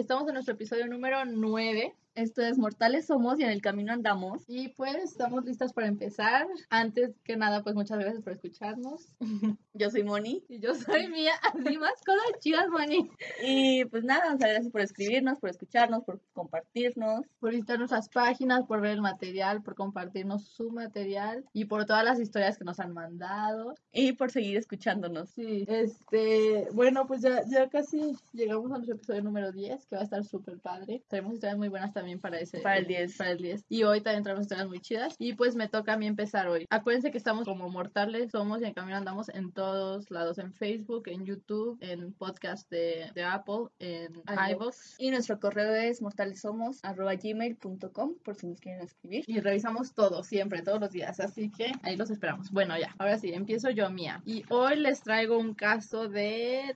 Estamos 0.00 0.26
en 0.28 0.32
nuestro 0.32 0.54
episodio 0.54 0.86
número 0.86 1.26
9 1.26 1.94
esto 2.20 2.42
es 2.42 2.58
Mortales 2.58 3.06
Somos 3.06 3.40
y 3.40 3.44
en 3.44 3.50
el 3.50 3.62
camino 3.62 3.92
andamos. 3.92 4.44
y 4.46 4.68
pues 4.68 4.96
estamos 4.96 5.44
listas 5.44 5.72
para 5.72 5.86
empezar. 5.86 6.46
Antes 6.68 7.14
que 7.24 7.36
nada, 7.36 7.62
pues 7.62 7.74
muchas 7.74 7.98
gracias 7.98 8.22
por 8.22 8.34
escucharnos. 8.34 9.08
Yo 9.72 9.90
soy 9.90 10.02
Moni. 10.02 10.44
Y 10.48 10.58
yo 10.58 10.74
soy 10.74 11.08
Mía, 11.08 11.32
así 11.42 11.78
más 11.78 11.94
cosas 12.04 12.38
chidas, 12.40 12.68
Moni. 12.68 13.08
Y 13.42 13.84
pues 13.86 14.04
nada, 14.04 14.36
sea, 14.36 14.48
gracias 14.48 14.70
por 14.70 14.80
escribirnos, 14.80 15.38
por 15.38 15.48
escucharnos, 15.48 16.04
por 16.04 16.20
compartirnos. 16.32 17.24
Por 17.38 17.52
visitar 17.52 17.78
nuestras 17.78 18.08
páginas, 18.08 18.64
por 18.66 18.80
ver 18.80 18.92
el 18.92 19.00
material, 19.00 19.62
por 19.62 19.74
compartirnos 19.74 20.44
su 20.48 20.70
material 20.70 21.44
y 21.52 21.66
por 21.66 21.86
todas 21.86 22.04
las 22.04 22.20
historias 22.20 22.58
que 22.58 22.64
nos 22.64 22.80
han 22.80 22.92
mandado. 22.92 23.74
Y 23.92 24.12
por 24.12 24.30
seguir 24.30 24.56
escuchándonos. 24.56 25.30
Sí, 25.30 25.64
este, 25.68 26.68
bueno, 26.72 27.06
pues 27.06 27.22
ya, 27.22 27.42
ya 27.46 27.68
casi 27.68 28.16
llegamos 28.32 28.66
a 28.72 28.74
nuestro 28.74 28.96
episodio 28.96 29.22
número 29.22 29.52
10, 29.52 29.86
que 29.86 29.96
va 29.96 30.02
a 30.02 30.04
estar 30.04 30.24
súper 30.24 30.58
padre. 30.58 31.02
Tenemos 31.08 31.34
historias 31.34 31.58
muy 31.58 31.68
buenas 31.68 31.92
también 31.92 32.09
para 32.18 32.40
ese. 32.40 32.60
Para 32.60 32.78
el 32.78 32.86
10. 32.86 33.16
Para 33.16 33.30
el 33.30 33.38
10. 33.38 33.64
Y 33.68 33.84
hoy 33.84 34.00
también 34.00 34.24
traemos 34.24 34.42
historias 34.42 34.68
muy 34.68 34.80
chidas. 34.80 35.14
Y 35.18 35.34
pues 35.34 35.54
me 35.54 35.68
toca 35.68 35.94
a 35.94 35.96
mí 35.96 36.06
empezar 36.06 36.48
hoy. 36.48 36.66
Acuérdense 36.70 37.10
que 37.10 37.18
estamos 37.18 37.44
como 37.44 37.68
mortales, 37.68 38.30
somos 38.30 38.62
y 38.62 38.64
en 38.64 38.74
camino 38.74 38.96
andamos 38.96 39.28
en 39.28 39.52
todos 39.52 40.10
lados, 40.10 40.38
en 40.38 40.52
Facebook, 40.52 41.08
en 41.08 41.24
YouTube, 41.24 41.78
en 41.80 42.12
podcast 42.12 42.68
de, 42.70 43.10
de 43.14 43.24
Apple, 43.24 43.66
en 43.78 44.22
iVoox. 44.50 44.96
Y 44.98 45.10
nuestro 45.10 45.38
correo 45.38 45.74
es 45.74 46.02
mortalesomos.gmail.com 46.02 48.14
por 48.24 48.34
si 48.34 48.46
nos 48.46 48.60
quieren 48.60 48.82
escribir. 48.82 49.24
Y 49.26 49.40
revisamos 49.40 49.94
todo, 49.94 50.22
siempre, 50.22 50.62
todos 50.62 50.80
los 50.80 50.90
días. 50.90 51.20
Así 51.20 51.50
que 51.50 51.72
ahí 51.82 51.96
los 51.96 52.10
esperamos. 52.10 52.50
Bueno, 52.50 52.78
ya, 52.78 52.94
ahora 52.98 53.18
sí, 53.18 53.32
empiezo 53.32 53.70
yo, 53.70 53.90
Mía. 53.90 54.22
Y 54.24 54.44
hoy 54.48 54.76
les 54.76 55.02
traigo 55.02 55.38
un 55.38 55.54
caso 55.54 56.08
de 56.08 56.72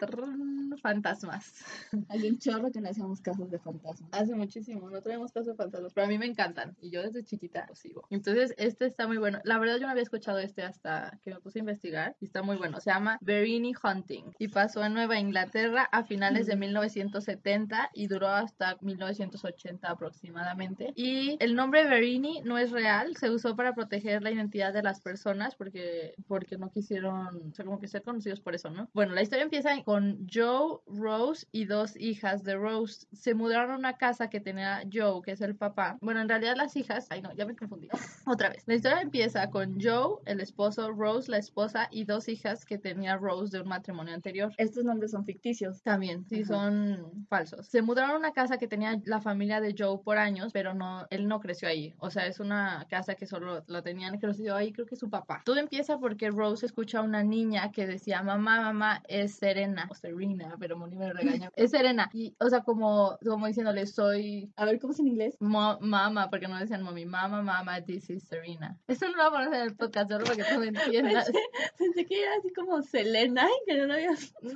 fantasmas. 0.80 1.64
Hay 2.08 2.28
un 2.28 2.38
chorro 2.38 2.70
que 2.70 2.80
no 2.80 2.88
hacemos 2.88 3.20
casos 3.20 3.50
de 3.50 3.58
fantasmas. 3.58 4.10
Hace 4.12 4.34
muchísimo, 4.34 4.90
no 4.90 5.00
traemos 5.14 5.30
casos 5.30 5.56
fantasmas, 5.56 5.92
pero 5.94 6.06
a 6.06 6.08
mí 6.08 6.18
me 6.18 6.26
encantan. 6.26 6.76
Y 6.80 6.90
yo 6.90 7.00
desde 7.00 7.22
chiquita 7.22 7.66
los 7.68 7.78
sigo. 7.78 8.04
Entonces, 8.10 8.52
este 8.58 8.86
está 8.86 9.06
muy 9.06 9.16
bueno. 9.16 9.38
La 9.44 9.58
verdad, 9.58 9.76
yo 9.76 9.82
no 9.82 9.90
había 9.90 10.02
escuchado 10.02 10.38
este 10.40 10.62
hasta 10.62 11.20
que 11.22 11.32
me 11.32 11.40
puse 11.40 11.60
a 11.60 11.60
investigar. 11.60 12.16
Y 12.20 12.24
está 12.24 12.42
muy 12.42 12.56
bueno. 12.56 12.80
Se 12.80 12.90
llama 12.90 13.18
Verini 13.20 13.74
Hunting. 13.80 14.32
Y 14.40 14.48
pasó 14.48 14.84
en 14.84 14.94
Nueva 14.94 15.20
Inglaterra 15.20 15.88
a 15.92 16.02
finales 16.02 16.46
de 16.46 16.56
1970 16.56 17.90
y 17.94 18.08
duró 18.08 18.28
hasta 18.28 18.76
1980 18.80 19.88
aproximadamente. 19.88 20.92
Y 20.96 21.36
el 21.38 21.54
nombre 21.54 21.84
Verini 21.84 22.40
no 22.44 22.58
es 22.58 22.72
real. 22.72 23.16
Se 23.16 23.30
usó 23.30 23.54
para 23.54 23.72
proteger 23.72 24.22
la 24.22 24.32
identidad 24.32 24.72
de 24.72 24.82
las 24.82 25.00
personas 25.00 25.54
porque, 25.54 26.14
porque 26.26 26.58
no 26.58 26.72
quisieron, 26.72 27.50
o 27.50 27.54
sea, 27.54 27.64
como 27.64 27.78
que 27.78 27.86
ser 27.86 28.02
conocidos 28.02 28.40
por 28.40 28.56
eso, 28.56 28.68
¿no? 28.70 28.90
Bueno, 28.92 29.14
la 29.14 29.22
historia 29.22 29.44
empieza 29.44 29.80
con 29.84 30.26
Joe, 30.32 30.80
Rose 30.88 31.46
y 31.52 31.66
dos 31.66 31.96
hijas 32.00 32.42
de 32.42 32.56
Rose. 32.56 33.06
Se 33.12 33.34
mudaron 33.34 33.70
a 33.70 33.78
una 33.78 33.96
casa 33.96 34.28
que 34.28 34.40
tenía 34.40 34.82
Joe, 34.92 35.03
que 35.22 35.32
es 35.32 35.40
el 35.40 35.56
papá. 35.56 35.98
Bueno, 36.00 36.20
en 36.20 36.28
realidad 36.28 36.56
las 36.56 36.76
hijas, 36.76 37.06
ay 37.10 37.22
no, 37.22 37.32
ya 37.34 37.46
me 37.46 37.54
confundí. 37.56 37.88
Otra 38.26 38.48
vez. 38.48 38.64
La 38.66 38.74
historia 38.74 39.00
empieza 39.00 39.50
con 39.50 39.80
Joe, 39.80 40.20
el 40.24 40.40
esposo, 40.40 40.90
Rose, 40.90 41.30
la 41.30 41.38
esposa 41.38 41.88
y 41.90 42.04
dos 42.04 42.28
hijas 42.28 42.64
que 42.64 42.78
tenía 42.78 43.16
Rose 43.16 43.56
de 43.56 43.62
un 43.62 43.68
matrimonio 43.68 44.14
anterior. 44.14 44.52
Estos 44.56 44.84
nombres 44.84 45.10
son 45.10 45.24
ficticios. 45.24 45.82
También, 45.82 46.24
sí, 46.28 46.42
Ajá. 46.42 46.46
son 46.46 47.26
falsos. 47.28 47.66
Se 47.66 47.82
mudaron 47.82 48.12
a 48.12 48.18
una 48.18 48.32
casa 48.32 48.58
que 48.58 48.68
tenía 48.68 49.00
la 49.04 49.20
familia 49.20 49.60
de 49.60 49.74
Joe 49.76 49.98
por 50.02 50.18
años, 50.18 50.52
pero 50.52 50.74
no, 50.74 51.06
él 51.10 51.28
no 51.28 51.40
creció 51.40 51.68
ahí. 51.68 51.94
O 51.98 52.10
sea, 52.10 52.26
es 52.26 52.40
una 52.40 52.86
casa 52.88 53.14
que 53.14 53.26
solo 53.26 53.62
lo 53.66 53.82
tenían 53.82 54.18
creció 54.18 54.54
ahí, 54.56 54.72
creo 54.72 54.86
que 54.86 54.96
su 54.96 55.10
papá. 55.10 55.42
Todo 55.44 55.58
empieza 55.58 55.98
porque 55.98 56.30
Rose 56.30 56.66
escucha 56.66 56.98
a 56.98 57.02
una 57.02 57.22
niña 57.22 57.70
que 57.72 57.86
decía, 57.86 58.22
mamá, 58.22 58.60
mamá, 58.60 59.02
es 59.08 59.34
Serena. 59.34 59.86
O 59.90 59.94
Serena, 59.94 60.56
pero 60.58 60.76
Moni 60.76 60.96
me 60.96 61.12
regaña. 61.12 61.50
es 61.56 61.70
Serena. 61.70 62.08
Y, 62.12 62.34
o 62.40 62.48
sea, 62.48 62.62
como, 62.62 63.18
como 63.24 63.46
diciéndole, 63.46 63.86
soy 63.86 64.52
A 64.56 64.64
ver, 64.64 64.78
¿cómo 64.78 64.92
en 64.98 65.08
inglés? 65.08 65.36
mo- 65.40 65.78
mamá, 65.80 66.30
porque 66.30 66.48
no 66.48 66.58
decían 66.58 66.82
mami, 66.82 67.04
mamá, 67.06 67.42
mamá, 67.42 67.82
this 67.82 68.10
is 68.10 68.24
Serena. 68.24 68.76
Eso 68.88 69.06
no 69.08 69.16
lo 69.16 69.18
vamos 69.30 69.40
a 69.40 69.44
poner 69.44 69.60
en 69.60 69.66
el 69.68 69.76
podcast, 69.76 70.10
solo 70.10 70.24
para 70.24 70.36
que 70.36 70.44
tú 70.44 70.60
me 70.60 70.66
entiendas. 70.68 71.24
Pensé, 71.26 71.40
pensé 71.78 72.06
que 72.06 72.22
era 72.22 72.32
así 72.38 72.52
como 72.52 72.82
Selena 72.82 73.46
y 73.46 73.70
que 73.70 73.78
no 73.78 73.86
lo 73.86 73.94
habías. 73.94 74.34
No. 74.42 74.52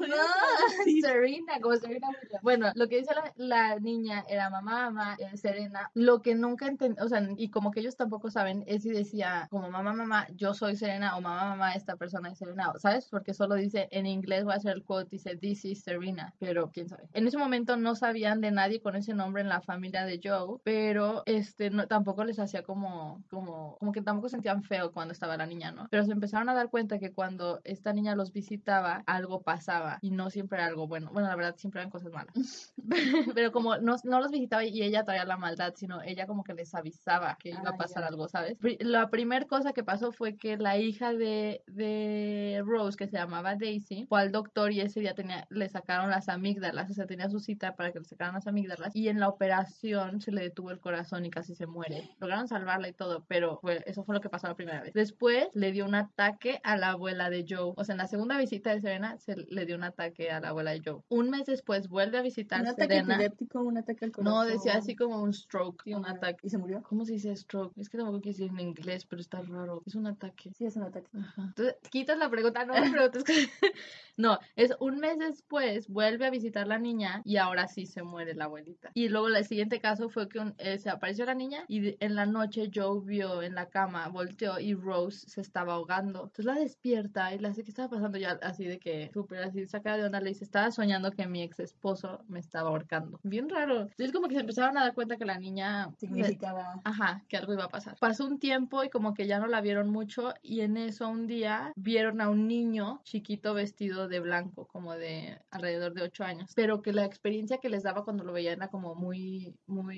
Serena, 1.03 1.61
como 1.61 1.77
Serena. 1.77 2.09
Bueno, 2.43 2.71
lo 2.75 2.89
que 2.89 2.99
dice 2.99 3.15
la, 3.15 3.33
la 3.37 3.79
niña 3.81 4.25
era 4.29 4.51
mamá, 4.51 4.91
mamá, 4.91 5.17
eh, 5.19 5.37
Serena. 5.37 5.91
Lo 5.95 6.23
que 6.23 6.35
nunca 6.35 6.67
entendí, 6.67 7.01
o 7.01 7.09
sea, 7.09 7.27
y 7.37 7.51
como 7.51 7.71
que 7.71 7.81
ellos 7.81 7.97
tampoco 7.97 8.31
saben, 8.31 8.65
es 8.67 8.83
si 8.83 8.91
decía 8.91 9.47
como 9.51 9.71
mamá, 9.71 9.93
mamá, 9.93 10.27
yo 10.35 10.55
soy 10.55 10.77
Serena 10.77 11.17
o 11.17 11.21
mamá, 11.21 11.51
mamá, 11.51 11.75
esta 11.75 11.97
persona 11.97 12.31
es 12.31 12.39
Serena, 12.39 12.73
¿sabes? 12.79 13.07
Porque 13.11 13.35
solo 13.35 13.55
dice 13.55 13.89
en 13.91 14.07
inglés, 14.07 14.45
voy 14.45 14.55
a 14.55 14.57
hacer 14.57 14.73
el 14.73 14.85
quote, 14.85 15.09
dice 15.11 15.37
this 15.37 15.65
is 15.65 15.83
Serena, 15.83 16.35
pero 16.39 16.71
quién 16.71 16.89
sabe. 16.89 17.09
En 17.13 17.27
ese 17.27 17.39
momento 17.39 17.77
no 17.77 17.95
sabían 17.95 18.41
de 18.41 18.51
nadie 18.51 18.81
con 18.81 18.97
ese 18.97 19.15
nombre 19.15 19.43
en 19.43 19.49
la 19.49 19.61
familia 19.61 20.05
de 20.05 20.21
Joe, 20.23 20.28
pero 20.65 21.23
este 21.27 21.71
no, 21.71 21.87
tampoco 21.87 22.25
les 22.25 22.39
hacía 22.39 22.63
como, 22.63 23.23
como, 23.31 23.77
como 23.79 23.93
que 23.93 24.03
tampoco 24.03 24.29
sentían 24.29 24.63
feo 24.63 24.93
cuando 24.93 25.13
estaba 25.13 25.37
la 25.37 25.47
niña, 25.47 25.73
¿no? 25.73 25.89
Pero 25.91 26.05
se 26.05 26.13
empezaron 26.13 26.49
a 26.49 26.55
dar 26.55 26.71
cuenta 26.71 26.99
que 26.99 27.13
cuando 27.13 27.61
esta 27.65 27.93
niña 27.93 28.15
los 28.15 28.33
visitaba, 28.33 29.03
algo 29.07 29.43
pasaba 29.43 29.99
y 30.03 30.11
no 30.11 30.31
siempre 30.31 30.59
era 30.59 30.67
algo 30.67 30.87
bueno. 30.87 31.11
Bueno, 31.13 31.29
la 31.29 31.37
verdad 31.37 31.57
siempre 31.57 31.81
eran 31.81 31.91
cosas 31.91 32.13
malas. 32.13 32.75
pero 33.35 33.53
como 33.53 33.77
no, 33.79 33.97
no 34.05 34.21
los 34.21 34.31
visitaba 34.31 34.65
y 34.65 34.83
ella 34.83 35.05
traía 35.05 35.25
la 35.25 35.37
maldad, 35.37 35.75
sino 35.77 36.03
ella 36.03 36.27
como 36.27 36.45
que 36.45 36.55
les 36.55 36.75
avisaba 36.75 37.37
que 37.39 37.51
iba 37.51 37.71
a 37.71 37.77
pasar 37.77 38.05
algo, 38.05 38.29
¿sabes? 38.29 38.57
La 38.81 39.11
primera 39.11 39.47
cosa 39.47 39.73
que 39.73 39.85
pasó 39.85 40.13
fue 40.13 40.37
que 40.37 40.57
la 40.57 40.79
hija 40.79 41.13
de, 41.13 41.63
de 41.67 42.63
Rose, 42.65 42.97
que 42.97 43.09
se 43.09 43.17
llamaba 43.17 43.57
Daisy, 43.57 44.07
fue 44.09 44.21
al 44.21 44.33
doctor 44.33 44.73
y 44.73 44.81
ese 44.81 45.01
día 45.01 45.15
tenía, 45.15 45.47
le 45.51 45.69
sacaron 45.69 46.11
las 46.11 46.29
amígdalas, 46.29 46.91
o 46.91 46.95
sea, 46.95 47.07
tenía 47.07 47.29
su 47.29 47.41
cita 47.41 47.77
para 47.77 47.93
que 47.93 47.99
le 47.99 48.05
sacaran 48.05 48.35
las 48.35 48.47
amígdalas 48.47 48.95
y 48.95 49.09
en 49.09 49.21
la 49.21 49.29
operación 49.29 50.18
se 50.21 50.33
le 50.33 50.43
detuvo 50.43 50.71
el 50.71 50.79
corazón 50.81 51.25
y 51.27 51.31
casi 51.31 51.55
se 51.55 51.67
muere. 51.67 52.11
Lograron 52.21 52.49
salvarla 52.49 52.89
y 52.89 52.93
todo, 52.93 53.25
pero 53.29 53.59
fue, 53.61 53.83
eso 53.87 54.05
fue 54.05 54.15
lo 54.15 54.21
que 54.21 54.29
pasó 54.29 54.47
la 54.49 54.55
primera 54.55 54.83
vez. 54.83 54.93
Después 54.95 55.49
le 55.55 55.73
dio 55.73 55.85
un 55.85 55.95
ataque 55.95 56.61
a 56.65 56.77
la 56.77 56.91
abuela 56.91 57.31
de 57.31 57.45
Joe. 57.49 57.73
O 57.77 57.85
sea, 57.85 57.95
en 57.95 57.99
la 57.99 58.07
segunda 58.07 58.39
visita 58.39 58.71
de 58.75 58.81
Serena 58.81 59.19
se 59.19 59.37
le 59.37 59.67
dio 59.67 59.77
un 59.77 59.85
ataque 59.85 60.31
a 60.31 60.41
la 60.41 60.51
abuela 60.51 60.73
de 60.73 60.83
Joe. 60.85 61.03
Un 61.09 61.31
mes 61.31 61.47
después 61.47 61.89
vuelve 61.89 62.19
a 62.19 62.23
visitar 62.23 62.61
Un 62.61 62.69
ataque 62.69 62.95
Serena. 62.95 63.15
epiléptico, 63.15 63.61
un 63.61 63.79
ataque 63.79 64.05
al 64.07 64.13
corazón. 64.13 64.35
No, 64.35 64.45
decía 64.45 64.75
así 64.75 64.95
como 64.97 65.23
un 65.23 65.33
stroke, 65.33 65.83
un 65.87 66.05
Ajá. 66.05 66.15
ataque. 66.15 66.47
¿Y 66.47 66.51
se 66.51 66.59
murió? 66.59 66.83
¿Cómo 66.83 67.05
se 67.05 67.13
dice 67.13 67.35
stroke? 67.37 67.77
Es 67.79 67.89
que 67.89 67.99
tampoco 67.99 68.21
quise 68.21 68.43
decir 68.43 68.59
en 68.59 68.69
inglés, 68.69 69.05
pero 69.07 69.21
está 69.21 69.41
raro. 69.43 69.83
Es 69.87 69.95
un 69.95 70.07
ataque. 70.07 70.53
Sí, 70.57 70.65
es 70.67 70.77
un 70.77 70.85
ataque. 70.85 71.09
Ajá. 71.19 71.43
Entonces, 71.49 71.77
quitas 71.91 72.19
la 72.19 72.29
pregunta, 72.29 72.65
no 72.65 72.75
me 72.75 72.91
preguntes. 72.91 73.25
no, 74.17 74.39
es 74.57 74.75
un 74.81 74.99
mes 74.99 75.19
después, 75.19 75.89
vuelve 75.89 76.27
a 76.27 76.31
visitar 76.31 76.67
la 76.67 76.79
niña 76.79 77.23
y 77.25 77.37
ahora 77.37 77.69
sí 77.69 77.87
se 77.87 78.03
muere 78.03 78.35
la 78.35 78.45
abuelita. 78.45 78.91
Y 78.95 79.09
luego 79.09 79.29
el 79.29 79.45
siguiente 79.45 79.81
caso 79.81 80.08
fue 80.09 80.29
que 80.29 80.39
un- 80.39 80.55
eh, 80.59 80.79
se 80.79 80.91
apareció 80.91 81.25
la 81.25 81.35
niña 81.35 81.65
y 81.69 81.97
en 82.05 82.15
la 82.15 82.27
noche 82.27 82.71
Joe 82.75 83.01
vio 83.05 83.43
en 83.43 83.55
la 83.55 83.67
cama, 83.69 84.09
volteó 84.09 84.59
y 84.59 84.75
Rose 84.75 85.29
se 85.29 85.41
estaba 85.41 85.75
ahogando. 85.75 86.21
Entonces 86.25 86.45
la 86.45 86.55
despierta 86.55 87.35
y 87.35 87.39
le 87.39 87.49
hace, 87.49 87.63
¿qué 87.65 87.71
estaba 87.71 87.89
pasando? 87.91 88.19
Ya 88.19 88.39
así 88.43 88.65
de 88.65 88.79
que 88.79 89.11
súper 89.13 89.43
así 89.45 89.67
sacada 89.67 89.99
de 89.99 90.05
onda 90.05 90.21
le 90.21 90.31
dice, 90.31 90.45
estaba 90.45 90.71
soñando 90.71 91.11
que 91.13 91.27
mi 91.27 91.43
ex 91.43 91.61
esposo 91.61 92.25
me 92.29 92.41
estaba 92.41 92.69
ahorcando. 92.71 93.21
Bien 93.23 93.49
raro. 93.49 93.83
Entonces 93.83 94.13
como 94.13 94.29
que 94.29 94.35
se 94.35 94.41
empezaron 94.41 94.77
a 94.79 94.83
dar 94.85 94.95
cuenta 94.95 95.17
que 95.17 95.25
la 95.25 95.39
niña 95.39 95.91
Significaba. 95.99 96.81
Ajá, 96.85 97.25
que 97.29 97.37
algo 97.37 97.53
iba 97.53 97.65
a 97.65 97.69
pasar. 97.69 97.97
Pasó 98.01 98.27
un 98.27 98.39
tiempo 98.39 98.83
y 98.85 98.89
como 98.91 99.15
que 99.15 99.27
ya 99.27 99.39
no 99.39 99.47
la 99.47 99.61
vieron 99.61 99.91
mucho 99.91 100.33
y 100.43 100.61
en 100.61 100.77
eso 100.77 101.09
un 101.09 101.27
día 101.27 101.73
vieron 101.77 102.21
a 102.21 102.29
un 102.31 102.47
niño 102.49 103.01
chiquito 103.05 103.55
vestido 103.55 104.09
de 104.09 104.21
blanco, 104.21 104.67
como 104.67 104.95
de 104.95 105.39
alrededor 105.51 105.93
de 105.95 106.03
8 106.03 106.25
años, 106.25 106.53
pero 106.55 106.83
que 106.83 106.93
la 106.93 107.05
experiencia 107.05 107.59
que 107.59 107.69
les 107.69 107.83
daba 107.83 108.05
cuando 108.05 108.25
lo 108.25 108.33
veían 108.33 108.55
era 108.59 108.69
como 108.69 108.95
muy, 108.95 109.55
muy, 109.67 109.98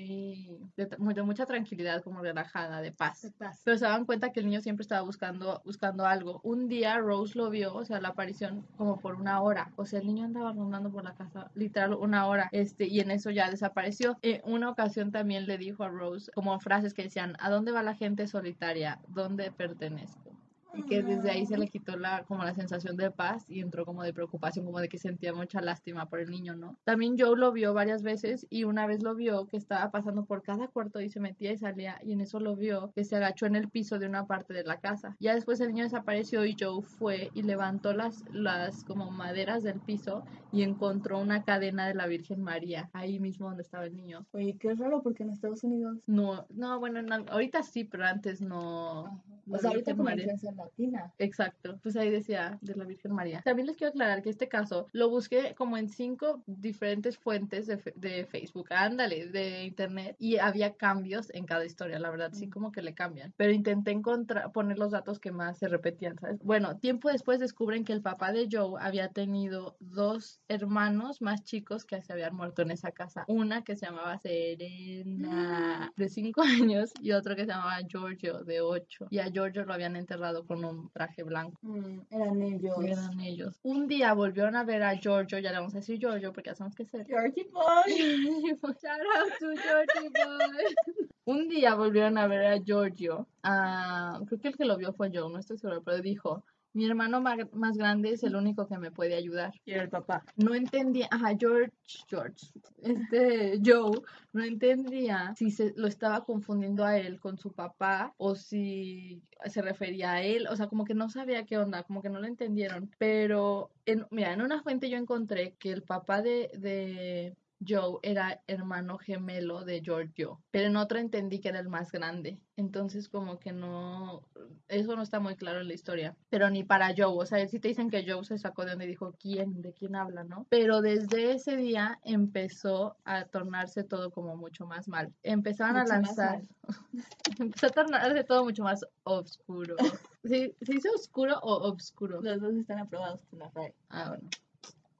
muy- 0.97 1.13
de 1.13 1.23
mucha 1.23 1.45
tranquilidad, 1.45 2.03
como 2.03 2.21
relajada, 2.21 2.81
de 2.81 2.91
paz. 2.91 3.21
de 3.21 3.31
paz. 3.31 3.61
Pero 3.63 3.77
se 3.77 3.85
daban 3.85 4.05
cuenta 4.05 4.31
que 4.31 4.39
el 4.39 4.47
niño 4.47 4.61
siempre 4.61 4.81
estaba 4.81 5.01
buscando, 5.01 5.61
buscando 5.65 6.05
algo. 6.05 6.41
Un 6.43 6.67
día 6.67 6.97
Rose 6.97 7.37
lo 7.37 7.49
vio, 7.49 7.73
o 7.73 7.85
sea, 7.85 7.99
la 8.01 8.09
aparición 8.09 8.65
como 8.77 8.99
por 8.99 9.15
una 9.15 9.41
hora. 9.41 9.71
O 9.75 9.85
sea, 9.85 9.99
el 9.99 10.07
niño 10.07 10.25
andaba 10.25 10.53
rondando 10.53 10.91
por 10.91 11.03
la 11.03 11.13
casa, 11.13 11.51
literal, 11.55 11.93
una 11.93 12.27
hora. 12.27 12.49
Este, 12.51 12.87
y 12.87 12.99
en 12.99 13.11
eso 13.11 13.29
ya 13.29 13.49
desapareció. 13.49 14.17
En 14.21 14.41
una 14.43 14.69
ocasión 14.69 15.11
también 15.11 15.45
le 15.47 15.57
dijo 15.57 15.83
a 15.83 15.89
Rose 15.89 16.31
como 16.33 16.59
frases 16.59 16.93
que 16.93 17.03
decían, 17.03 17.35
¿a 17.39 17.49
dónde 17.49 17.71
va 17.71 17.83
la 17.83 17.95
gente 17.95 18.27
solitaria? 18.27 18.99
¿Dónde 19.07 19.51
pertenezco? 19.51 20.40
Y 20.73 20.83
que 20.83 21.01
desde 21.01 21.31
ahí 21.31 21.45
se 21.45 21.57
le 21.57 21.67
quitó 21.67 21.97
la 21.97 22.23
como 22.23 22.43
la 22.43 22.53
sensación 22.53 22.95
de 22.97 23.11
paz 23.11 23.45
y 23.49 23.61
entró 23.61 23.85
como 23.85 24.03
de 24.03 24.13
preocupación, 24.13 24.65
como 24.65 24.79
de 24.79 24.89
que 24.89 24.97
sentía 24.97 25.33
mucha 25.33 25.61
lástima 25.61 26.09
por 26.09 26.19
el 26.19 26.29
niño, 26.29 26.55
¿no? 26.55 26.77
También 26.83 27.15
Joe 27.17 27.37
lo 27.37 27.51
vio 27.51 27.73
varias 27.73 28.03
veces 28.03 28.47
y 28.49 28.63
una 28.63 28.87
vez 28.87 29.03
lo 29.03 29.15
vio 29.15 29.47
que 29.47 29.57
estaba 29.57 29.91
pasando 29.91 30.25
por 30.25 30.43
cada 30.43 30.67
cuarto 30.67 31.01
y 31.01 31.09
se 31.09 31.19
metía 31.19 31.51
y 31.51 31.57
salía 31.57 31.99
y 32.03 32.13
en 32.13 32.21
eso 32.21 32.39
lo 32.39 32.55
vio 32.55 32.91
que 32.93 33.03
se 33.03 33.15
agachó 33.15 33.45
en 33.45 33.55
el 33.55 33.69
piso 33.69 33.99
de 33.99 34.07
una 34.07 34.27
parte 34.27 34.53
de 34.53 34.63
la 34.63 34.79
casa. 34.79 35.15
Ya 35.19 35.35
después 35.35 35.59
el 35.59 35.69
niño 35.69 35.83
desapareció 35.83 36.45
y 36.45 36.55
Joe 36.59 36.81
fue 36.81 37.31
y 37.33 37.43
levantó 37.43 37.93
las 37.93 38.23
las 38.31 38.83
como 38.83 39.11
maderas 39.11 39.63
del 39.63 39.79
piso 39.79 40.23
y 40.51 40.63
encontró 40.63 41.19
una 41.19 41.43
cadena 41.43 41.87
de 41.87 41.95
la 41.95 42.07
Virgen 42.07 42.41
María 42.41 42.89
ahí 42.93 43.19
mismo 43.19 43.47
donde 43.47 43.63
estaba 43.63 43.85
el 43.85 43.95
niño. 43.95 44.25
Oye, 44.31 44.57
qué 44.59 44.73
raro 44.73 45.01
porque 45.01 45.23
en 45.23 45.29
Estados 45.29 45.63
Unidos. 45.63 45.97
No, 46.07 46.45
no, 46.49 46.79
bueno, 46.79 47.01
no, 47.01 47.25
ahorita 47.29 47.63
sí, 47.63 47.83
pero 47.83 48.05
antes 48.05 48.41
no. 48.41 49.23
O 49.53 49.57
sea, 49.57 49.71
ahorita 49.71 49.95
María. 49.95 50.23
influencia 50.23 50.51
latina. 50.51 51.13
Exacto, 51.17 51.79
pues 51.81 51.95
ahí 51.95 52.09
decía 52.09 52.57
de 52.61 52.75
la 52.75 52.85
Virgen 52.85 53.13
María. 53.13 53.41
También 53.43 53.67
les 53.67 53.77
quiero 53.77 53.91
aclarar 53.91 54.21
que 54.21 54.29
este 54.29 54.47
caso 54.47 54.87
lo 54.91 55.09
busqué 55.09 55.55
como 55.55 55.77
en 55.77 55.89
cinco 55.89 56.43
diferentes 56.45 57.17
fuentes 57.17 57.67
de, 57.67 57.81
de 57.95 58.25
Facebook, 58.25 58.67
ándale, 58.71 59.27
de 59.27 59.65
internet, 59.65 60.15
y 60.19 60.37
había 60.37 60.73
cambios 60.75 61.29
en 61.33 61.45
cada 61.45 61.65
historia, 61.65 61.99
la 61.99 62.09
verdad, 62.09 62.31
sí 62.33 62.49
como 62.49 62.71
que 62.71 62.81
le 62.81 62.93
cambian. 62.93 63.33
Pero 63.37 63.51
intenté 63.51 63.91
encontrar, 63.91 64.51
poner 64.51 64.77
los 64.77 64.91
datos 64.91 65.19
que 65.19 65.31
más 65.31 65.57
se 65.57 65.67
repetían, 65.67 66.17
¿sabes? 66.19 66.39
Bueno, 66.43 66.77
tiempo 66.77 67.09
después 67.09 67.39
descubren 67.39 67.83
que 67.83 67.93
el 67.93 68.01
papá 68.01 68.31
de 68.31 68.47
Joe 68.51 68.79
había 68.81 69.09
tenido 69.09 69.77
dos 69.79 70.41
hermanos 70.47 71.21
más 71.21 71.43
chicos 71.43 71.85
que 71.85 72.01
se 72.01 72.13
habían 72.13 72.35
muerto 72.35 72.61
en 72.61 72.71
esa 72.71 72.91
casa. 72.91 73.25
Una 73.27 73.63
que 73.63 73.75
se 73.75 73.85
llamaba 73.85 74.17
Serena, 74.17 75.91
de 75.95 76.09
cinco 76.09 76.41
años, 76.71 76.91
y 77.01 77.11
otro 77.11 77.35
que 77.35 77.41
se 77.45 77.51
llamaba 77.51 77.79
Giorgio, 77.87 78.43
de 78.43 78.61
ocho. 78.61 79.07
Y 79.09 79.19
a 79.19 79.29
Giorgio 79.43 79.65
lo 79.65 79.73
habían 79.73 79.95
enterrado 79.95 80.45
con 80.45 80.63
un 80.63 80.89
traje 80.91 81.23
blanco. 81.23 81.57
Mm, 81.61 81.99
eran 82.09 82.41
ellos. 82.41 82.75
Eran 82.83 83.19
ellos. 83.19 83.59
Un 83.63 83.87
día 83.87 84.13
volvieron 84.13 84.55
a 84.55 84.63
ver 84.63 84.83
a 84.83 84.95
Giorgio, 84.95 85.39
ya 85.39 85.51
le 85.51 85.57
vamos 85.57 85.73
a 85.73 85.77
decir 85.77 85.99
Giorgio 85.99 86.31
porque 86.33 86.49
hacemos 86.51 86.75
que 86.75 86.85
ser. 86.85 87.05
Georgie 87.05 87.47
Boy. 87.53 88.55
Shout 88.61 89.01
out 89.17 89.31
to 89.39 89.47
Georgie 89.61 90.09
boy. 90.09 91.09
Un 91.25 91.49
día 91.49 91.75
volvieron 91.75 92.17
a 92.17 92.27
ver 92.27 92.45
a 92.45 92.57
Giorgio. 92.57 93.27
Ah, 93.43 94.19
creo 94.27 94.39
que 94.39 94.47
el 94.49 94.57
que 94.57 94.65
lo 94.65 94.77
vio 94.77 94.93
fue 94.93 95.11
Joe, 95.13 95.31
no 95.31 95.39
estoy 95.39 95.57
segura, 95.57 95.81
pero 95.83 96.01
dijo, 96.01 96.43
mi 96.73 96.85
hermano 96.85 97.21
ma- 97.21 97.37
más 97.53 97.77
grande 97.77 98.11
es 98.11 98.23
el 98.23 98.35
único 98.35 98.67
que 98.67 98.77
me 98.77 98.91
puede 98.91 99.15
ayudar. 99.15 99.53
Y 99.65 99.73
el 99.73 99.89
papá. 99.89 100.23
No 100.35 100.55
entendía, 100.55 101.07
ajá, 101.11 101.35
George, 101.39 101.71
George, 102.07 102.47
este 102.81 103.59
Joe, 103.63 104.01
no 104.33 104.43
entendía 104.43 105.33
si 105.35 105.51
se 105.51 105.73
lo 105.75 105.87
estaba 105.87 106.23
confundiendo 106.23 106.85
a 106.85 106.97
él 106.97 107.19
con 107.19 107.37
su 107.37 107.51
papá 107.51 108.13
o 108.17 108.35
si 108.35 109.21
se 109.45 109.61
refería 109.61 110.13
a 110.13 110.21
él, 110.21 110.47
o 110.47 110.55
sea, 110.55 110.67
como 110.67 110.85
que 110.85 110.93
no 110.93 111.09
sabía 111.09 111.45
qué 111.45 111.57
onda, 111.57 111.83
como 111.83 112.01
que 112.01 112.09
no 112.09 112.19
lo 112.19 112.27
entendieron. 112.27 112.89
Pero, 112.97 113.71
en, 113.85 114.05
mira, 114.11 114.33
en 114.33 114.41
una 114.41 114.61
fuente 114.61 114.89
yo 114.89 114.97
encontré 114.97 115.55
que 115.59 115.71
el 115.71 115.83
papá 115.83 116.21
de, 116.21 116.51
de 116.57 117.35
Joe 117.65 117.99
era 118.01 118.41
hermano 118.47 118.97
gemelo 118.97 119.63
de 119.63 119.81
Giorgio, 119.81 120.41
pero 120.51 120.67
en 120.67 120.75
otra 120.75 120.99
entendí 120.99 121.39
que 121.39 121.49
era 121.49 121.59
el 121.59 121.69
más 121.69 121.91
grande. 121.91 122.39
Entonces, 122.55 123.09
como 123.09 123.39
que 123.39 123.51
no, 123.51 124.23
eso 124.67 124.95
no 124.95 125.01
está 125.01 125.19
muy 125.19 125.35
claro 125.35 125.61
en 125.61 125.67
la 125.67 125.73
historia. 125.73 126.15
Pero 126.29 126.49
ni 126.49 126.63
para 126.63 126.93
Joe, 126.95 127.17
o 127.17 127.25
sea, 127.25 127.47
si 127.47 127.59
te 127.59 127.69
dicen 127.69 127.89
que 127.89 128.05
Joe 128.07 128.23
se 128.23 128.37
sacó 128.37 128.65
de 128.65 128.71
donde 128.71 128.87
dijo 128.87 129.15
quién, 129.19 129.61
de 129.61 129.73
quién 129.73 129.95
habla, 129.95 130.23
¿no? 130.23 130.45
Pero 130.49 130.81
desde 130.81 131.33
ese 131.33 131.55
día 131.55 131.99
empezó 132.03 132.97
a 133.03 133.25
tornarse 133.25 133.83
todo 133.83 134.11
como 134.11 134.35
mucho 134.35 134.65
más 134.65 134.87
mal. 134.87 135.13
Empezaron 135.23 135.81
Mucho 135.81 135.93
a 135.93 135.95
lanzar, 135.95 136.41
empezó 137.39 137.67
a 137.67 137.71
tornarse 137.71 138.23
todo 138.23 138.43
mucho 138.43 138.63
más 138.63 138.85
oscuro. 139.03 139.75
¿Sí, 140.23 140.55
¿Se 140.61 140.73
dice 140.73 140.89
oscuro 140.89 141.39
o 141.41 141.67
obscuro? 141.67 142.21
Los 142.21 142.41
dos 142.41 142.53
están 142.55 142.79
aprobados 142.79 143.21
por 143.25 143.39
la 143.39 143.49
RAE. 143.49 143.73
Ah, 143.89 144.09
bueno. 144.09 144.29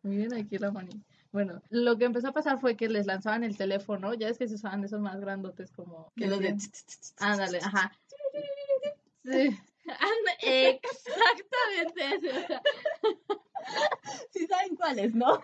Bien, 0.03 0.33
aquí 0.33 0.57
la 0.57 0.71
Fanny. 0.71 0.99
Bueno, 1.31 1.61
lo 1.69 1.97
que 1.97 2.05
empezó 2.05 2.29
a 2.29 2.33
pasar 2.33 2.59
fue 2.59 2.75
que 2.75 2.89
les 2.89 3.05
lanzaban 3.05 3.43
el 3.43 3.55
teléfono, 3.57 4.13
ya 4.13 4.27
es 4.27 4.37
que 4.37 4.47
se 4.47 4.55
usaban 4.55 4.83
esos 4.83 4.99
más 4.99 5.19
grandotes 5.19 5.71
como... 5.71 6.11
Que 6.15 6.27
los 6.27 6.39
de... 6.39 6.57
Ándale, 7.19 7.59
ajá. 7.59 7.91
Sí. 9.23 9.57
Exactamente 10.41 12.15
ese, 12.15 12.29
o 12.29 12.47
sea, 12.47 12.61
Sí 14.31 14.47
saben 14.47 14.75
cuáles, 14.75 15.15
¿no? 15.15 15.41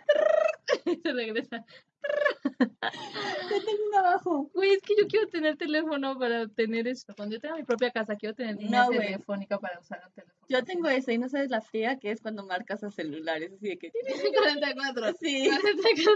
se 1.03 1.13
regresa. 1.13 1.65
Yo 2.59 3.65
tengo 3.65 3.83
uno 3.89 3.97
abajo. 3.99 4.49
Güey, 4.53 4.71
es 4.71 4.81
que 4.81 4.95
yo 4.99 5.07
quiero 5.07 5.27
tener 5.27 5.57
teléfono 5.57 6.17
para 6.17 6.47
tener 6.47 6.87
eso. 6.87 7.13
Cuando 7.15 7.35
yo 7.35 7.41
tenga 7.41 7.55
mi 7.55 7.63
propia 7.63 7.91
casa, 7.91 8.15
quiero 8.15 8.35
tener 8.35 8.55
güey. 8.55 8.99
telefónica 8.99 9.59
para 9.59 9.79
usar 9.79 10.01
el 10.05 10.13
teléfono. 10.13 10.36
Yo 10.49 10.63
tengo 10.63 10.87
ese 10.87 11.13
y 11.13 11.17
no 11.17 11.29
sabes 11.29 11.49
la 11.49 11.61
fría 11.61 11.99
que 11.99 12.11
es 12.11 12.21
cuando 12.21 12.45
marcas 12.45 12.83
a 12.83 12.91
celulares. 12.91 13.51
Así 13.53 13.67
de 13.67 13.77
que... 13.77 13.91
44. 13.91 15.13
Sí, 15.19 15.49
44. 15.49 16.13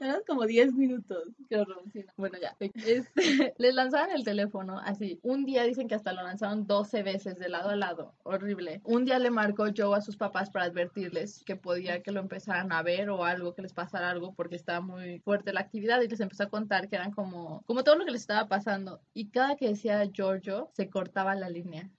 eran 0.00 0.22
como 0.26 0.46
10 0.46 0.74
minutos. 0.74 1.28
Qué 1.48 1.58
horror, 1.58 1.82
sí, 1.92 2.00
no. 2.00 2.12
Bueno, 2.16 2.38
ya. 2.40 2.56
Este, 2.60 3.54
les 3.58 3.74
lanzaban 3.74 4.10
el 4.10 4.24
teléfono 4.24 4.78
así. 4.78 5.20
Un 5.22 5.44
día 5.44 5.64
dicen 5.64 5.88
que 5.88 5.94
hasta 5.94 6.12
lo 6.12 6.22
lanzaron 6.22 6.66
12 6.66 7.02
veces 7.02 7.38
de 7.38 7.48
lado 7.48 7.70
a 7.70 7.76
lado. 7.76 8.14
Horrible. 8.22 8.80
Un 8.84 9.04
día 9.04 9.18
le 9.18 9.30
marcó 9.30 9.66
Joe 9.76 9.96
a 9.96 10.00
sus 10.00 10.16
papás 10.16 10.50
para 10.50 10.66
advertirles 10.66 11.42
que 11.44 11.56
podía 11.56 12.02
que 12.02 12.12
lo 12.12 12.20
empezaran 12.20 12.72
a 12.72 12.82
ver 12.82 13.10
o 13.10 13.24
algo, 13.24 13.54
que 13.54 13.62
les 13.62 13.72
pasara 13.72 14.10
algo 14.10 14.34
porque 14.34 14.56
estaba 14.56 14.80
muy 14.80 15.20
fuerte 15.20 15.52
la 15.52 15.60
actividad 15.60 16.00
y 16.00 16.08
les 16.08 16.20
empezó 16.20 16.44
a 16.44 16.50
contar 16.50 16.88
que 16.88 16.96
eran 16.96 17.12
como, 17.12 17.62
como 17.66 17.84
todo 17.84 17.96
lo 17.96 18.04
que 18.04 18.12
les 18.12 18.22
estaba 18.22 18.48
pasando. 18.48 19.00
Y 19.12 19.28
cada 19.28 19.56
que 19.56 19.68
decía 19.68 20.02
Giorgio, 20.12 20.70
se 20.72 20.88
cortaba 20.88 21.34
la 21.34 21.50
línea. 21.50 21.90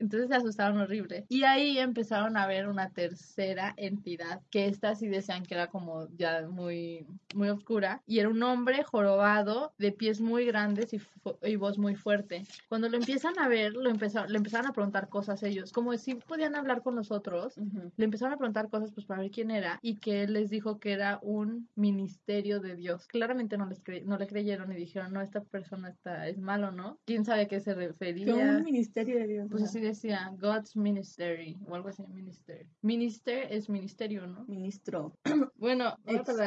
Entonces 0.00 0.28
se 0.28 0.34
asustaron 0.34 0.78
horrible. 0.78 1.26
Y 1.28 1.44
ahí 1.44 1.78
empezaron 1.78 2.36
a 2.36 2.46
ver 2.46 2.68
una 2.68 2.90
tercera 2.90 3.74
entidad, 3.76 4.40
que 4.50 4.66
esta 4.66 4.94
sí 4.94 5.06
decían 5.08 5.44
que 5.44 5.54
era 5.54 5.68
como 5.68 6.08
ya 6.16 6.48
muy, 6.48 7.06
muy 7.34 7.48
oscura. 7.50 8.02
Y 8.06 8.18
era 8.18 8.28
un 8.28 8.42
hombre 8.42 8.82
jorobado, 8.82 9.72
de 9.78 9.92
pies 9.92 10.20
muy 10.20 10.46
grandes 10.46 10.92
y, 10.94 11.00
y 11.42 11.56
voz 11.56 11.78
muy 11.78 11.94
fuerte. 11.94 12.44
Cuando 12.68 12.88
lo 12.88 12.96
empiezan 12.96 13.38
a 13.38 13.48
ver, 13.48 13.74
lo 13.74 13.90
empezaron, 13.90 14.32
le 14.32 14.38
empezaron 14.38 14.66
a 14.66 14.72
preguntar 14.72 15.08
cosas 15.08 15.42
ellos, 15.42 15.72
como 15.72 15.96
si 15.96 16.14
podían 16.14 16.54
hablar 16.56 16.82
con 16.82 16.94
nosotros. 16.94 17.54
Le 17.96 18.04
empezaron 18.04 18.34
a 18.34 18.38
preguntar 18.38 18.68
cosas 18.70 18.92
pues 18.92 19.06
para 19.06 19.20
ver 19.22 19.30
quién 19.30 19.50
era 19.50 19.78
y 19.82 19.96
que 19.96 20.22
él 20.22 20.32
les 20.32 20.50
dijo 20.50 20.78
que 20.80 20.92
era 20.92 21.18
un 21.22 21.68
ministerio 21.76 22.60
de 22.60 22.74
Dios. 22.74 23.06
Claramente 23.06 23.58
no 23.58 23.66
les 23.66 23.82
cre- 23.84 24.04
no 24.04 24.16
le 24.16 24.26
creyeron 24.26 24.72
y 24.72 24.76
dijeron, 24.76 25.12
no, 25.12 25.20
esta 25.20 25.42
persona 25.42 25.88
está, 25.90 26.26
es 26.28 26.38
malo, 26.38 26.70
¿no? 26.70 26.98
¿Quién 27.04 27.24
sabe 27.24 27.42
a 27.42 27.48
qué 27.48 27.60
se 27.60 27.74
refería? 27.74 28.24
Que 28.24 28.32
un 28.32 28.64
ministerio 28.64 29.18
de 29.18 29.26
Dios. 29.26 29.48
Pues 29.50 29.64
así 29.64 29.80
decía, 29.90 30.32
God's 30.38 30.76
Ministry, 30.76 31.58
o 31.68 31.74
algo 31.74 31.88
así, 31.88 32.02
Minister. 32.08 32.66
Minister 32.82 33.46
es 33.50 33.68
ministerio, 33.68 34.26
¿no? 34.26 34.44
Ministro. 34.46 35.14
Bueno, 35.56 35.96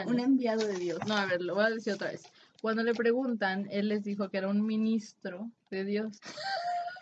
un 0.07 0.19
enviado 0.19 0.65
de 0.67 0.75
Dios. 0.75 0.99
no, 1.07 1.15
a 1.15 1.25
ver, 1.25 1.41
lo 1.41 1.55
voy 1.55 1.65
a 1.65 1.69
decir 1.69 1.93
otra 1.93 2.09
vez. 2.09 2.23
Cuando 2.61 2.81
le 2.83 2.93
preguntan, 2.93 3.67
él 3.69 3.89
les 3.89 4.03
dijo 4.03 4.29
que 4.29 4.37
era 4.37 4.47
un 4.47 4.65
ministro 4.65 5.51
de 5.69 5.83
Dios. 5.83 6.19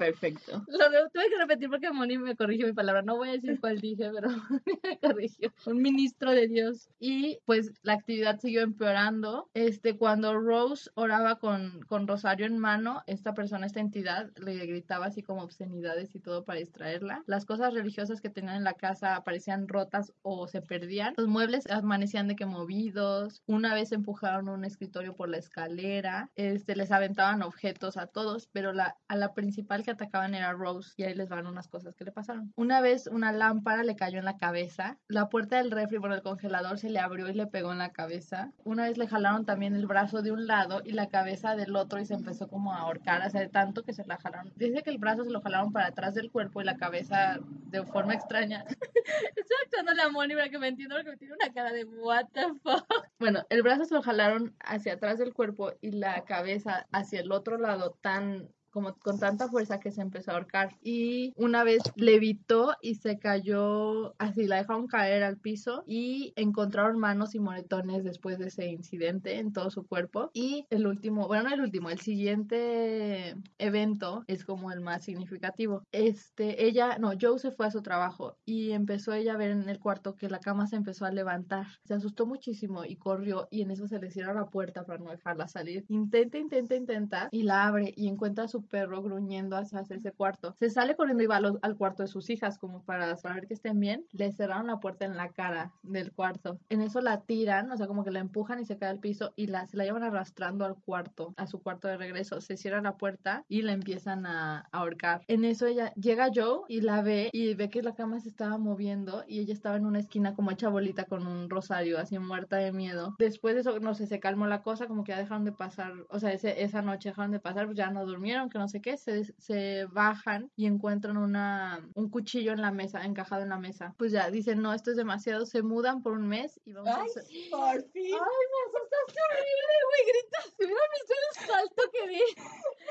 Perfecto. 0.02 0.66
Lo 0.68 1.10
tuve 1.10 1.30
que 1.30 1.38
repetir 1.38 1.70
porque 1.70 1.92
Moni 1.92 2.18
me 2.18 2.36
corrigió 2.36 2.66
mi 2.66 2.74
palabra. 2.74 3.04
No 3.04 3.18
voy 3.18 3.30
a 3.30 3.34
decir 3.34 3.60
cuál 3.60 3.80
dije, 3.80 4.10
pero 4.12 4.30
me 4.84 4.98
corrigió. 4.98 5.54
Un 5.68 5.80
ministro 5.80 6.32
de 6.32 6.48
Dios. 6.48 6.90
Y 7.00 7.38
pues 7.46 7.72
la 7.84 7.94
actividad 7.94 8.40
siguió 8.40 8.62
empeorando. 8.62 9.52
Este, 9.54 9.98
cuando 9.98 10.34
Rose 10.40 10.90
oraba 10.96 11.38
con, 11.38 11.82
con 11.82 12.08
Rosario 12.08 12.48
en 12.48 12.58
mano, 12.58 13.04
esta 13.06 13.36
persona, 13.36 13.68
esta 13.68 13.80
entidad, 13.80 14.32
le 14.38 14.66
gritaba 14.66 15.06
así 15.06 15.22
como 15.22 15.44
obscenidades 15.44 16.16
y 16.16 16.20
todo 16.20 16.46
para 16.46 16.58
distraerla. 16.58 17.24
Las 17.28 17.46
cosas 17.46 17.76
religiosas 17.76 18.22
que 18.22 18.32
tenían 18.32 18.56
en 18.56 18.64
la 18.64 18.74
casa 18.74 19.16
aparecían 19.16 19.68
rotas 19.68 20.14
o 20.24 20.48
se 20.48 20.64
perdían. 20.64 21.14
Los 21.16 21.28
muebles 21.28 21.70
amanecían 21.70 22.28
de 22.28 22.36
que 22.36 22.48
movidos. 22.48 23.44
Una 23.46 23.76
vez 23.76 23.92
empujaron 23.92 24.50
un 24.50 24.66
escritorio 24.66 25.16
por 25.16 25.30
la 25.30 25.38
escalera. 25.38 26.32
Este, 26.36 26.76
les 26.76 26.92
aventaban 26.92 27.44
objetos 27.44 27.98
a 27.98 28.08
todos, 28.08 28.48
pero 28.52 28.74
la, 28.74 28.98
a 29.08 29.16
la 29.16 29.36
principal 29.36 29.84
que 29.84 29.91
atacaban 29.92 30.36
era 30.36 30.54
Rose 30.54 30.94
y 30.98 31.04
ahí 31.04 31.14
les 31.14 31.30
van 31.30 31.48
unas 31.48 31.68
cosas 31.68 31.96
que 31.96 32.06
le 32.06 32.12
pasaron. 32.12 32.54
Una 32.56 32.82
vez 32.82 33.08
una 33.08 33.32
lámpara 33.32 33.84
le 33.84 33.96
cayó 33.96 34.20
en 34.20 34.26
la 34.26 34.38
cabeza, 34.38 34.98
la 35.08 35.30
puerta 35.30 35.58
del 35.58 35.72
refri 35.72 36.00
por 36.00 36.12
el 36.12 36.22
congelador 36.22 36.80
se 36.80 36.90
le 36.90 37.00
abrió 37.00 37.30
y 37.30 37.34
le 37.34 37.48
pegó 37.48 37.72
en 37.72 37.80
la 37.80 37.92
cabeza. 37.92 38.52
Una 38.64 38.84
vez 38.84 38.98
le 38.98 39.08
jalaron 39.08 39.46
también 39.46 39.76
el 39.76 39.88
brazo 39.88 40.22
de 40.22 40.32
un 40.32 40.48
lado 40.48 40.82
y 40.84 40.92
la 40.92 41.10
cabeza 41.10 41.56
del 41.56 41.76
otro 41.76 42.00
y 42.00 42.06
se 42.06 42.14
empezó 42.14 42.48
como 42.48 42.74
a 42.74 42.80
ahorcar, 42.80 43.26
o 43.26 43.30
sea, 43.30 43.48
tanto 43.50 43.84
que 43.84 43.94
se 43.94 44.06
la 44.06 44.18
jalaron. 44.18 44.52
Dice 44.56 44.84
que 44.84 44.90
el 44.90 44.98
brazo 44.98 45.24
se 45.24 45.32
lo 45.32 45.42
jalaron 45.42 45.72
para 45.72 45.88
atrás 45.88 46.16
del 46.16 46.32
cuerpo 46.32 46.62
y 46.62 46.66
la 46.66 46.78
cabeza 46.78 47.40
de 47.72 47.86
forma 47.86 48.14
extraña. 48.14 48.66
Estoy 49.36 49.58
actuando 49.66 49.94
la 49.94 50.10
Moni 50.10 50.36
para 50.36 50.50
que 50.50 50.60
me 50.60 50.68
entienda 50.68 50.96
porque 50.96 51.12
me 51.12 51.18
tiene 51.18 51.34
una 51.34 51.54
cara 51.54 51.72
de 51.72 51.86
what 51.86 52.26
the 52.34 52.48
fuck. 52.64 52.86
Bueno, 53.20 53.44
el 53.50 53.62
brazo 53.64 53.86
se 53.86 53.94
lo 53.94 54.02
jalaron 54.02 54.56
hacia 54.60 54.94
atrás 54.94 55.18
del 55.18 55.34
cuerpo 55.34 55.74
y 55.82 55.92
la 55.92 56.24
cabeza 56.26 56.88
hacia 56.92 57.22
el 57.22 57.32
otro 57.32 57.58
lado 57.58 57.98
tan 58.02 58.50
como 58.72 58.96
con 58.96 59.20
tanta 59.20 59.48
fuerza 59.48 59.80
que 59.80 59.92
se 59.92 60.02
empezó 60.02 60.32
a 60.32 60.36
ahorcar. 60.36 60.78
Y 60.82 61.34
una 61.36 61.64
vez 61.64 61.82
levitó 61.96 62.76
y 62.82 62.96
se 62.96 63.20
cayó, 63.20 64.16
así 64.18 64.48
la 64.48 64.58
dejaron 64.58 64.88
caer 64.88 65.24
al 65.24 65.38
piso 65.38 65.84
y 65.86 66.34
encontraron 66.36 66.98
manos 67.00 67.36
y 67.36 67.40
moretones 67.40 68.04
después 68.04 68.40
de 68.40 68.48
ese 68.48 68.68
incidente 68.68 69.38
en 69.38 69.54
todo 69.54 69.70
su 69.70 69.86
cuerpo. 69.86 70.32
Y 70.34 70.66
el 70.70 70.88
último, 70.88 71.28
bueno, 71.28 71.50
no 71.50 71.56
el 71.56 71.62
último, 71.62 71.90
el 71.90 72.00
siguiente 72.00 73.36
evento 73.58 74.24
es 74.28 74.46
como 74.46 74.72
el 74.72 74.82
más 74.82 75.04
significativo. 75.04 75.84
Este, 75.92 76.66
ella, 76.66 76.98
no, 76.98 77.12
Joe 77.20 77.40
se 77.40 77.52
fue 77.52 77.68
a 77.68 77.72
su 77.72 77.82
trabajo 77.82 78.38
y 78.46 78.72
empezó 78.72 79.14
ella 79.14 79.34
a 79.34 79.38
ver 79.38 79.52
en 79.52 79.70
el 79.70 79.80
cuarto 79.80 80.16
que 80.16 80.30
la 80.30 80.40
cama 80.40 80.68
se 80.68 80.76
empezó 80.76 81.06
a 81.06 81.12
levantar. 81.12 81.68
Se 81.86 81.94
asustó 81.94 82.26
muchísimo 82.26 82.86
y 82.86 82.96
corrió 82.96 83.48
y 83.52 83.62
en 83.62 83.72
eso 83.72 83.88
se 83.88 84.00
le 84.00 84.12
cierra 84.12 84.34
la 84.34 84.50
puerta 84.50 84.86
para 84.86 85.04
no 85.04 85.12
dejarla 85.12 85.48
salir. 85.48 85.86
Intenta, 85.90 86.38
intenta, 86.38 86.76
intenta 86.76 87.30
y 87.32 87.44
la 87.44 87.68
abre 87.68 87.94
y 87.96 88.08
encuentra 88.08 88.46
a 88.46 88.48
perro 88.64 89.02
gruñendo 89.02 89.56
hacia 89.58 89.82
ese 89.82 90.12
cuarto. 90.12 90.56
Se 90.60 90.70
sale 90.70 90.96
corriendo 90.96 91.24
y 91.24 91.28
va 91.28 91.38
al, 91.38 91.78
cuarto 91.78 92.04
de 92.04 92.08
sus 92.08 92.30
hijas 92.30 92.58
como 92.58 92.84
para 92.84 93.16
saber 93.18 93.48
que 93.48 93.54
estén 93.54 93.80
bien. 93.80 94.06
Le 94.12 94.32
cerraron 94.32 94.68
la 94.68 94.80
puerta 94.80 95.06
en 95.06 95.18
la 95.18 95.30
cara 95.30 95.72
del 95.84 96.12
cuarto. 96.12 96.60
En 96.70 96.82
eso 96.82 97.02
la 97.02 97.22
tiran, 97.22 97.72
o 97.72 97.78
sea, 97.78 97.88
como 97.88 98.04
que 98.04 98.12
la 98.12 98.20
empujan 98.20 98.60
y 98.60 98.66
se 98.66 98.78
cae 98.78 98.90
al 98.90 99.00
piso 99.00 99.34
y 99.36 99.48
la, 99.48 99.68
se 99.68 99.78
la 99.78 99.84
llevan 99.84 100.04
arrastrando 100.04 100.66
al 100.66 100.76
cuarto, 100.76 101.34
a 101.38 101.48
su 101.48 101.62
cuarto 101.62 101.88
de 101.88 101.98
regreso. 101.98 102.42
Se 102.42 102.58
cierra 102.58 102.82
la 102.82 102.98
puerta 102.98 103.44
y 103.48 103.62
la 103.62 103.74
empiezan 103.74 104.26
a, 104.26 104.60
a 104.72 104.78
ahorcar. 104.80 105.24
En 105.28 105.46
eso 105.46 105.66
ella 105.66 105.94
llega 105.96 106.30
Joe 106.34 106.62
y 106.68 106.82
la 106.82 107.02
ve 107.02 107.30
y 107.34 107.54
ve 107.54 107.70
que 107.70 107.82
la 107.82 107.96
cama 107.96 108.20
se 108.20 108.30
estaba 108.30 108.58
moviendo 108.58 109.24
y 109.28 109.40
ella 109.40 109.54
estaba 109.54 109.76
en 109.76 109.86
una 109.86 110.00
esquina 110.00 110.36
como 110.36 110.52
hecha 110.52 110.70
bolita 110.70 111.06
con 111.06 111.28
un 111.28 111.50
rosario, 111.50 112.00
así 112.00 112.18
muerta 112.20 112.58
de 112.58 112.72
miedo. 112.72 113.16
Después 113.20 113.56
de 113.56 113.62
eso, 113.62 113.80
no 113.80 113.94
sé, 113.94 114.08
se 114.08 114.20
calmó 114.20 114.48
la 114.48 114.62
cosa, 114.62 114.88
como 114.88 115.04
que 115.04 115.12
ya 115.12 115.18
dejaron 115.18 115.46
de 115.46 115.52
pasar, 115.52 115.94
o 116.10 116.20
sea, 116.20 116.32
ese, 116.32 116.64
esa 116.64 116.82
noche 116.82 117.10
dejaron 117.10 117.32
de 117.32 117.40
pasar, 117.40 117.66
pues 117.66 117.78
ya 117.78 117.90
no 117.90 118.06
durmieron, 118.06 118.50
que 118.52 118.60
no 118.60 118.68
sé 118.68 118.82
qué, 118.82 118.98
se, 118.98 119.24
se 119.40 119.86
bajan 119.86 120.52
y 120.56 120.68
encuentran 120.68 121.18
una, 121.18 121.90
un 121.96 122.10
cuchillo 122.10 122.52
en 122.52 122.62
la 122.62 122.72
mesa, 122.72 123.04
encajado 123.06 123.42
en 123.42 123.50
la 123.50 123.58
mesa. 123.58 123.96
Pues 123.98 124.12
ya 124.12 124.30
dicen, 124.30 124.62
no, 124.62 124.74
esto 124.74 124.92
es 124.92 124.98
demasiado, 124.98 125.46
se 125.48 125.64
mudan 125.64 126.04
por 126.04 126.14
un 126.14 126.28
mes 126.28 126.60
y 126.66 126.74
vamos 126.74 126.90
a 126.90 127.02
Ay, 127.02 127.08
hacer... 127.10 127.24
por 127.50 127.82
fin. 127.92 128.14
Ay, 128.14 128.46
me 128.54 128.72
asustaste 129.02 129.20
horrible, 129.28 129.76
güey, 129.88 130.04
gritas. 130.12 130.46
Si 130.58 130.64
hubieran 130.66 130.90
visto 130.94 131.14
el 131.18 131.48
salto 131.48 131.82
que 131.92 132.08
di. 132.08 132.22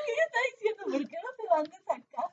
¿Qué 0.07 0.23
está 0.27 0.39
diciendo? 0.53 0.83
¿Por 0.85 1.09
qué 1.09 1.17
no 1.23 1.31
se 1.37 1.45
van 1.51 1.65
de 1.65 1.71
esa 1.71 1.95
casa? 2.11 2.31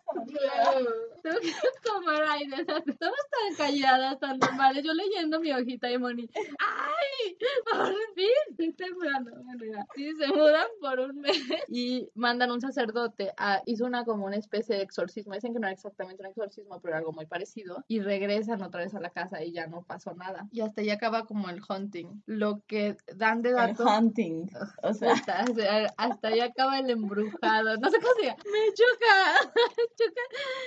Tengo 1.23 1.39
que 1.39 1.53
tomar 1.83 2.23
aire. 2.23 2.55
Estamos 2.61 3.19
tan 3.29 3.55
calladas, 3.57 4.19
tan 4.19 4.39
normales. 4.39 4.83
Yo 4.83 4.93
leyendo 4.93 5.39
mi 5.39 5.51
hojita 5.51 5.91
y 5.91 5.97
Moni. 5.97 6.29
¡Ay! 6.35 7.37
¡Por 7.71 7.93
fin! 8.15 8.55
Se 8.55 8.65
está 8.65 8.85
mudando. 8.93 9.31
Bueno, 9.43 9.65
ya. 9.65 9.85
Sí, 9.95 10.13
se 10.15 10.27
mudan 10.27 10.67
por 10.79 10.99
un 10.99 11.21
mes 11.21 11.37
y 11.67 12.09
mandan 12.15 12.51
un 12.51 12.61
sacerdote. 12.61 13.33
A, 13.37 13.61
hizo 13.65 13.85
una 13.85 14.05
como 14.05 14.25
una 14.25 14.37
especie 14.37 14.75
de 14.75 14.83
exorcismo. 14.83 15.33
Dicen 15.33 15.53
que 15.53 15.59
no 15.59 15.67
era 15.67 15.73
exactamente 15.73 16.21
un 16.23 16.29
exorcismo, 16.29 16.79
pero 16.81 16.95
algo 16.95 17.11
muy 17.11 17.25
parecido. 17.25 17.83
Y 17.87 17.99
regresan 17.99 18.61
otra 18.61 18.81
vez 18.81 18.95
a 18.95 18.99
la 18.99 19.09
casa 19.09 19.43
y 19.43 19.51
ya 19.51 19.67
no 19.67 19.83
pasó 19.83 20.13
nada. 20.13 20.47
Y 20.51 20.61
hasta 20.61 20.81
ahí 20.81 20.89
acaba 20.89 21.25
como 21.25 21.49
el 21.49 21.61
hunting. 21.67 22.21
Lo 22.25 22.61
que 22.67 22.97
dan 23.15 23.41
de 23.41 23.51
El 23.51 23.66
dato. 23.73 23.85
hunting. 23.85 24.49
O 24.83 24.93
sea, 24.93 25.13
Hasta, 25.13 25.45
hasta 25.97 26.27
ahí 26.27 26.39
acaba 26.39 26.79
el 26.79 26.89
embrujado. 26.89 27.77
No 27.77 27.89
sé 27.89 27.97
cómo 27.99 28.13
se 28.19 28.25
llama. 28.25 28.43
Me 28.45 28.73
choca. 28.73 29.53
Choca. 29.97 30.21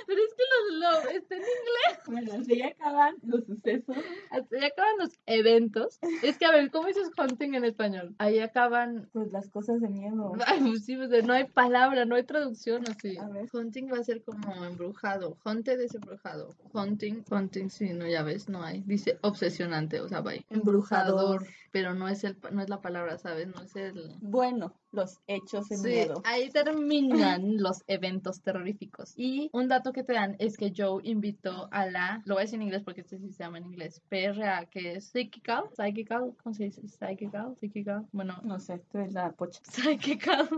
Pero 0.07 0.21
es 0.23 0.35
que 0.35 0.43
los 0.51 0.81
lo, 0.81 1.11
está 1.11 1.35
en 1.37 1.43
inglés. 1.43 2.01
bueno, 2.07 2.33
así 2.41 2.63
acaban 2.63 3.17
los 3.23 3.45
sucesos. 3.45 3.97
Hasta 4.31 4.57
ahí 4.57 4.65
acaban 4.65 4.99
los 4.99 5.19
eventos. 5.27 5.99
Es 6.23 6.39
que 6.39 6.47
a 6.47 6.53
ver, 6.53 6.71
¿cómo 6.71 6.87
dices 6.89 7.11
hunting 7.17 7.55
en 7.55 7.65
español? 7.65 8.15
Ahí 8.19 8.41
acaban. 8.41 9.09
Pues 9.13 9.31
las 9.31 9.49
cosas 9.51 9.81
de 9.81 9.89
miedo. 9.89 10.33
Ay, 10.47 10.61
pues 10.61 10.85
sí, 10.85 10.97
pues, 10.97 11.25
no 11.25 11.33
hay 11.33 11.45
palabra, 11.45 12.05
no 12.05 12.17
hay 12.17 12.25
traducción 12.25 12.85
así. 12.89 13.17
A 13.19 13.29
ver. 13.29 13.49
Hunting 13.53 13.93
va 13.93 13.99
a 13.99 14.05
ser 14.05 14.23
como 14.23 14.65
embrujado. 14.65 15.37
Hunted 15.45 15.81
es 15.81 15.95
embrujado. 15.95 16.55
Hunting, 16.73 17.25
hunting, 17.31 17.69
sí, 17.69 17.91
no, 17.93 18.07
ya 18.07 18.23
ves, 18.23 18.49
no 18.49 18.63
hay. 18.63 18.83
Dice 18.83 19.19
obsesionante, 19.23 20.01
o 20.01 20.09
sea, 20.09 20.21
va. 20.21 20.31
Embrujador. 20.49 21.47
Pero 21.73 21.95
no 21.95 22.09
es, 22.09 22.25
el, 22.25 22.37
no 22.51 22.63
es 22.63 22.69
la 22.69 22.81
palabra, 22.81 22.90
¿sabes? 23.19 23.47
No 23.49 23.61
es 23.63 23.75
el. 23.77 24.11
Bueno, 24.21 24.75
los 24.93 25.19
hechos 25.27 25.69
de 25.69 25.77
Sí, 25.77 25.87
miedo. 25.89 26.21
ahí 26.25 26.51
terminan 26.51 27.57
los 27.63 27.83
eventos 27.87 28.41
terroríficos. 28.43 29.13
Y 29.17 29.49
un 29.53 29.69
dato 29.69 29.93
que 29.93 30.03
te 30.03 30.13
dan 30.15 30.37
es 30.39 30.57
que 30.57 30.73
Joe 30.77 31.01
invitó 31.05 31.69
a 31.71 31.87
la, 31.87 32.23
lo 32.25 32.35
voy 32.35 32.43
a 32.43 32.45
decir 32.45 32.57
en 32.57 32.63
inglés 32.63 32.83
porque 32.85 33.03
este 33.03 33.19
sí 33.19 33.31
se 33.31 33.45
llama 33.45 33.59
en 33.59 33.67
inglés, 33.67 34.03
PRA, 34.09 34.67
que 34.67 34.95
es 34.97 35.05
Psychical, 35.07 35.65
Psychical, 35.77 36.35
¿cómo 36.43 36.55
se 36.55 36.65
dice? 36.65 36.83
Psychical, 36.89 37.55
Psychical, 37.61 38.07
bueno, 38.13 38.41
No 38.43 38.59
sé, 38.59 38.81
tú 38.91 38.99
eres 38.99 39.13
la 39.13 39.31
pocha. 39.33 39.61
Psychical, 39.65 40.49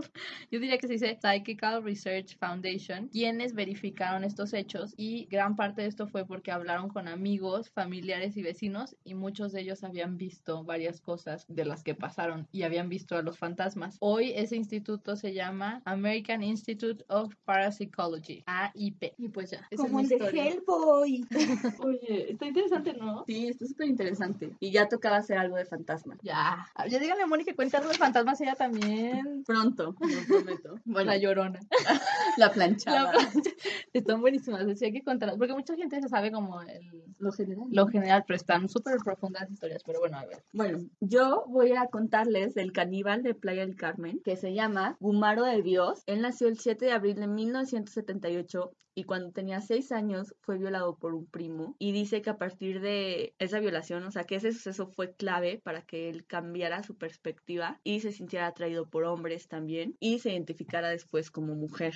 yo 0.51 0.59
diría 0.59 0.77
que 0.79 0.87
se 0.87 0.93
dice 0.93 1.19
Psychical 1.21 1.83
Research 1.83 2.37
Foundation, 2.39 3.09
quienes 3.09 3.53
verificaron 3.53 4.23
estos 4.23 4.53
hechos 4.53 4.93
y 4.97 5.25
gran 5.25 5.55
parte 5.55 5.83
de 5.83 5.87
esto 5.89 6.07
fue 6.07 6.25
porque 6.25 6.51
hablaron 6.51 6.89
con 6.89 7.07
amigos, 7.07 7.69
familiares 7.69 8.35
y 8.37 8.41
vecinos 8.41 8.95
y 9.03 9.13
muchos 9.13 9.51
de 9.51 9.61
ellos 9.61 9.83
habían 9.83 10.17
visto 10.17 10.63
varias 10.63 11.01
cosas 11.01 11.45
de 11.47 11.65
las 11.65 11.83
que 11.83 11.93
pasaron 11.93 12.22
y 12.51 12.63
habían 12.63 12.89
visto 12.89 13.15
a 13.15 13.21
los 13.21 13.37
fantasmas. 13.37 13.97
Hoy 13.99 14.31
ese 14.35 14.55
instituto 14.55 15.15
se 15.15 15.33
llama 15.33 15.81
American 15.85 16.43
Institute 16.43 17.03
of 17.07 17.33
Parapsychology, 17.45 18.43
AIP. 18.45 19.13
Y 19.17 19.29
pues 19.29 19.51
ya, 19.51 19.67
es 19.69 19.79
Como 19.79 19.97
mi 19.99 20.03
el 20.03 20.09
de. 20.09 20.47
Hellboy. 20.49 21.25
Oye, 21.83 22.31
está 22.31 22.45
interesante, 22.45 22.93
¿no? 22.93 23.23
Sí, 23.27 23.47
está 23.47 23.65
súper 23.65 23.87
interesante. 23.87 24.55
Y 24.59 24.71
ya 24.71 24.87
tocaba 24.87 25.17
hacer 25.17 25.37
algo 25.37 25.57
de 25.57 25.65
fantasma. 25.65 26.17
Ya, 26.21 26.65
ya 26.89 26.99
díganle 26.99 27.23
a 27.23 27.27
Mónica 27.27 27.51
que 27.51 27.55
cuente 27.55 27.77
algo 27.77 27.89
de 27.89 27.97
fantasmas 27.97 28.39
ella 28.41 28.55
también. 28.55 29.43
Pronto, 29.45 29.95
lo 29.99 30.27
prometo. 30.27 30.75
Bueno, 30.85 31.11
La 31.11 31.17
llorona. 31.17 31.59
la 32.37 32.51
planchada. 32.51 33.03
La 33.03 33.11
plancha. 33.11 33.51
Están 33.93 34.21
buenísimas, 34.21 34.65
decía 34.65 34.91
que 34.91 35.03
contarlas, 35.03 35.37
porque 35.37 35.53
mucha 35.53 35.75
gente 35.75 36.01
se 36.01 36.09
sabe 36.09 36.31
como 36.31 36.61
el, 36.61 36.89
Lo 37.19 37.31
general. 37.31 37.67
lo 37.71 37.87
general, 37.87 38.23
pero 38.27 38.37
están 38.37 38.69
súper 38.69 38.97
profundas 39.03 39.43
las 39.43 39.51
historias, 39.51 39.83
pero 39.85 39.99
bueno, 39.99 40.17
a 40.17 40.25
ver. 40.25 40.43
Bueno, 40.53 40.79
yo 40.99 41.45
voy 41.47 41.71
a 41.73 41.87
contarles 42.13 42.53
del 42.53 42.71
caníbal 42.71 43.23
de 43.23 43.33
Playa 43.33 43.65
del 43.65 43.75
Carmen, 43.75 44.21
que 44.23 44.35
se 44.35 44.53
llama 44.53 44.97
Gumaro 44.99 45.45
de 45.45 45.63
Dios. 45.63 46.03
Él 46.05 46.21
nació 46.21 46.47
el 46.47 46.59
7 46.59 46.85
de 46.85 46.91
abril 46.91 47.15
de 47.15 47.25
1978 47.25 48.71
y 48.93 49.05
cuando 49.05 49.31
tenía 49.31 49.61
6 49.61 49.91
años 49.91 50.35
fue 50.41 50.59
violado 50.59 50.95
por 50.95 51.15
un 51.15 51.25
primo. 51.25 51.75
Y 51.79 51.91
dice 51.91 52.21
que 52.21 52.29
a 52.29 52.37
partir 52.37 52.81
de 52.81 53.33
esa 53.39 53.59
violación, 53.59 54.03
o 54.03 54.11
sea, 54.11 54.25
que 54.25 54.35
ese 54.35 54.53
suceso 54.53 54.85
fue 54.85 55.15
clave 55.15 55.59
para 55.63 55.81
que 55.81 56.11
él 56.11 56.23
cambiara 56.27 56.83
su 56.83 56.95
perspectiva 56.95 57.79
y 57.83 58.01
se 58.01 58.11
sintiera 58.11 58.45
atraído 58.45 58.87
por 58.87 59.05
hombres 59.05 59.47
también 59.47 59.95
y 59.99 60.19
se 60.19 60.33
identificara 60.33 60.89
después 60.89 61.31
como 61.31 61.55
mujer. 61.55 61.95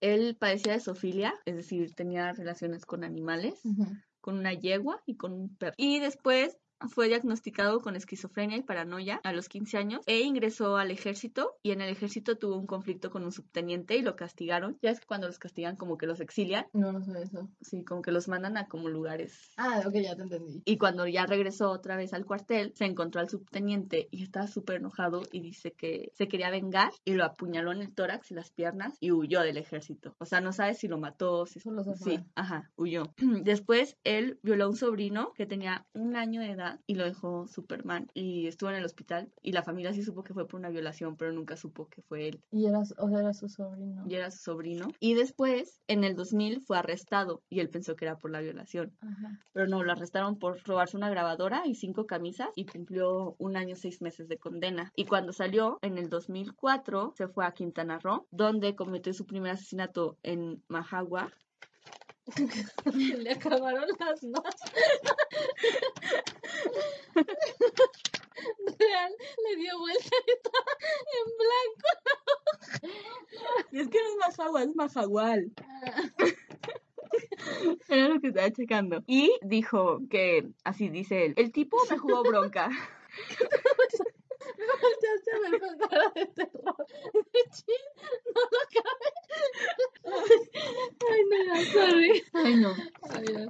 Él 0.00 0.36
padecía 0.38 0.74
de 0.74 0.80
zoofilia, 0.80 1.34
es 1.46 1.56
decir, 1.56 1.92
tenía 1.96 2.32
relaciones 2.32 2.86
con 2.86 3.02
animales 3.02 3.60
con 4.22 4.38
una 4.38 4.54
yegua 4.54 5.02
y 5.04 5.16
con 5.16 5.32
un 5.32 5.56
perro. 5.56 5.74
Y 5.76 5.98
después 5.98 6.56
fue 6.88 7.08
diagnosticado 7.08 7.80
con 7.80 7.96
esquizofrenia 7.96 8.56
y 8.56 8.62
paranoia 8.62 9.20
a 9.24 9.32
los 9.32 9.48
15 9.48 9.78
años 9.78 10.00
e 10.06 10.20
ingresó 10.20 10.76
al 10.76 10.90
ejército 10.90 11.54
y 11.62 11.70
en 11.72 11.80
el 11.80 11.90
ejército 11.90 12.36
tuvo 12.36 12.56
un 12.56 12.66
conflicto 12.66 13.10
con 13.10 13.24
un 13.24 13.32
subteniente 13.32 13.96
y 13.96 14.02
lo 14.02 14.16
castigaron. 14.16 14.78
Ya 14.82 14.90
es 14.90 15.00
que 15.00 15.06
cuando 15.06 15.26
los 15.26 15.38
castigan 15.38 15.76
como 15.76 15.98
que 15.98 16.06
los 16.06 16.20
exilian, 16.20 16.66
No, 16.72 16.92
no 16.92 17.02
sé 17.04 17.22
eso. 17.22 17.48
sí, 17.60 17.84
como 17.84 18.02
que 18.02 18.12
los 18.12 18.28
mandan 18.28 18.56
a 18.56 18.66
como 18.68 18.88
lugares. 18.88 19.50
Ah, 19.56 19.82
ok, 19.86 19.94
ya 20.02 20.16
te 20.16 20.22
entendí. 20.22 20.62
Y 20.64 20.78
cuando 20.78 21.06
ya 21.06 21.26
regresó 21.26 21.70
otra 21.70 21.96
vez 21.96 22.12
al 22.14 22.24
cuartel, 22.24 22.72
se 22.74 22.84
encontró 22.84 23.20
al 23.20 23.28
subteniente 23.28 24.08
y 24.10 24.22
estaba 24.22 24.46
súper 24.46 24.76
enojado 24.76 25.22
y 25.32 25.40
dice 25.40 25.72
que 25.72 26.10
se 26.14 26.28
quería 26.28 26.50
vengar 26.50 26.90
y 27.04 27.14
lo 27.14 27.24
apuñaló 27.24 27.72
en 27.72 27.82
el 27.82 27.94
tórax 27.94 28.30
y 28.30 28.34
las 28.34 28.50
piernas 28.50 28.96
y 29.00 29.12
huyó 29.12 29.40
del 29.40 29.56
ejército. 29.56 30.14
O 30.18 30.24
sea, 30.26 30.40
no 30.40 30.52
sabe 30.52 30.74
si 30.74 30.88
lo 30.88 30.98
mató, 30.98 31.46
si 31.46 31.60
Solo 31.60 31.82
Sí, 31.94 32.18
ajá, 32.34 32.70
huyó. 32.76 33.12
Después 33.42 33.96
él 34.04 34.38
violó 34.42 34.64
a 34.64 34.68
un 34.68 34.76
sobrino 34.76 35.32
que 35.34 35.46
tenía 35.46 35.86
un 35.92 36.16
año 36.16 36.40
de 36.40 36.50
edad 36.50 36.71
y 36.86 36.94
lo 36.94 37.04
dejó 37.04 37.46
Superman 37.48 38.08
y 38.14 38.46
estuvo 38.46 38.70
en 38.70 38.76
el 38.76 38.84
hospital 38.84 39.32
y 39.42 39.52
la 39.52 39.62
familia 39.62 39.92
sí 39.92 40.02
supo 40.02 40.22
que 40.24 40.34
fue 40.34 40.46
por 40.46 40.60
una 40.60 40.70
violación, 40.70 41.16
pero 41.16 41.32
nunca 41.32 41.56
supo 41.56 41.88
que 41.88 42.02
fue 42.02 42.28
él 42.28 42.40
Y 42.50 42.66
era, 42.66 42.80
o 42.80 42.84
sea, 42.84 43.20
era 43.20 43.32
su 43.34 43.48
sobrino. 43.48 44.04
y 44.08 44.14
era 44.14 44.30
su 44.30 44.38
sobrino. 44.38 44.88
Y 45.00 45.14
después, 45.14 45.80
en 45.88 46.04
el 46.04 46.14
2000, 46.16 46.60
fue 46.62 46.78
arrestado 46.78 47.42
y 47.48 47.60
él 47.60 47.68
pensó 47.70 47.96
que 47.96 48.04
era 48.04 48.18
por 48.18 48.30
la 48.30 48.40
violación. 48.40 48.92
Ajá. 49.00 49.38
Pero 49.52 49.66
no, 49.66 49.82
lo 49.82 49.92
arrestaron 49.92 50.38
por 50.38 50.62
robarse 50.64 50.96
una 50.96 51.10
grabadora 51.10 51.62
y 51.66 51.74
cinco 51.74 52.06
camisas 52.06 52.48
y 52.54 52.66
cumplió 52.66 53.34
un 53.38 53.56
año 53.56 53.76
seis 53.76 54.00
meses 54.02 54.28
de 54.28 54.38
condena. 54.38 54.92
Y 54.96 55.06
cuando 55.06 55.32
salió, 55.32 55.78
en 55.82 55.98
el 55.98 56.08
2004, 56.08 57.14
se 57.16 57.28
fue 57.28 57.44
a 57.44 57.52
Quintana 57.52 57.98
Roo, 57.98 58.26
donde 58.30 58.74
cometió 58.76 59.12
su 59.12 59.26
primer 59.26 59.52
asesinato 59.52 60.16
en 60.22 60.62
Mahagua. 60.68 61.30
Le 62.94 63.32
acabaron 63.32 63.86
las 63.98 64.22
manos. 64.22 64.54
Real, 68.78 69.12
le 69.44 69.56
dio 69.56 69.78
vuelta 69.78 70.16
y 70.26 70.30
estaba 70.32 70.64
en 71.18 71.26
blanco. 71.42 71.88
Y 73.72 73.80
es 73.80 73.88
que 73.88 73.98
no 73.98 74.08
es 74.08 74.16
Mahagua, 74.38 74.62
es 74.62 74.74
Mahagual. 74.74 75.52
Era 77.88 78.08
lo 78.08 78.20
que 78.20 78.28
estaba 78.28 78.50
checando. 78.50 79.02
Y 79.06 79.38
dijo 79.42 80.00
que, 80.08 80.48
así 80.64 80.88
dice 80.88 81.26
él, 81.26 81.34
el 81.36 81.52
tipo 81.52 81.76
me 81.90 81.98
jugó 81.98 82.22
bronca. 82.22 82.70
volteaste 84.80 85.30
a 85.32 85.38
ver 85.40 85.60
con 85.60 85.78
cara 85.78 86.12
de 86.14 86.26
terror. 86.26 86.86
No 88.34 88.42
lo 88.42 88.60
cabe. 88.72 89.08
Ay, 91.10 91.22
no, 91.46 91.62
sorry. 91.72 92.22
Ay, 92.32 92.56
no. 92.56 92.74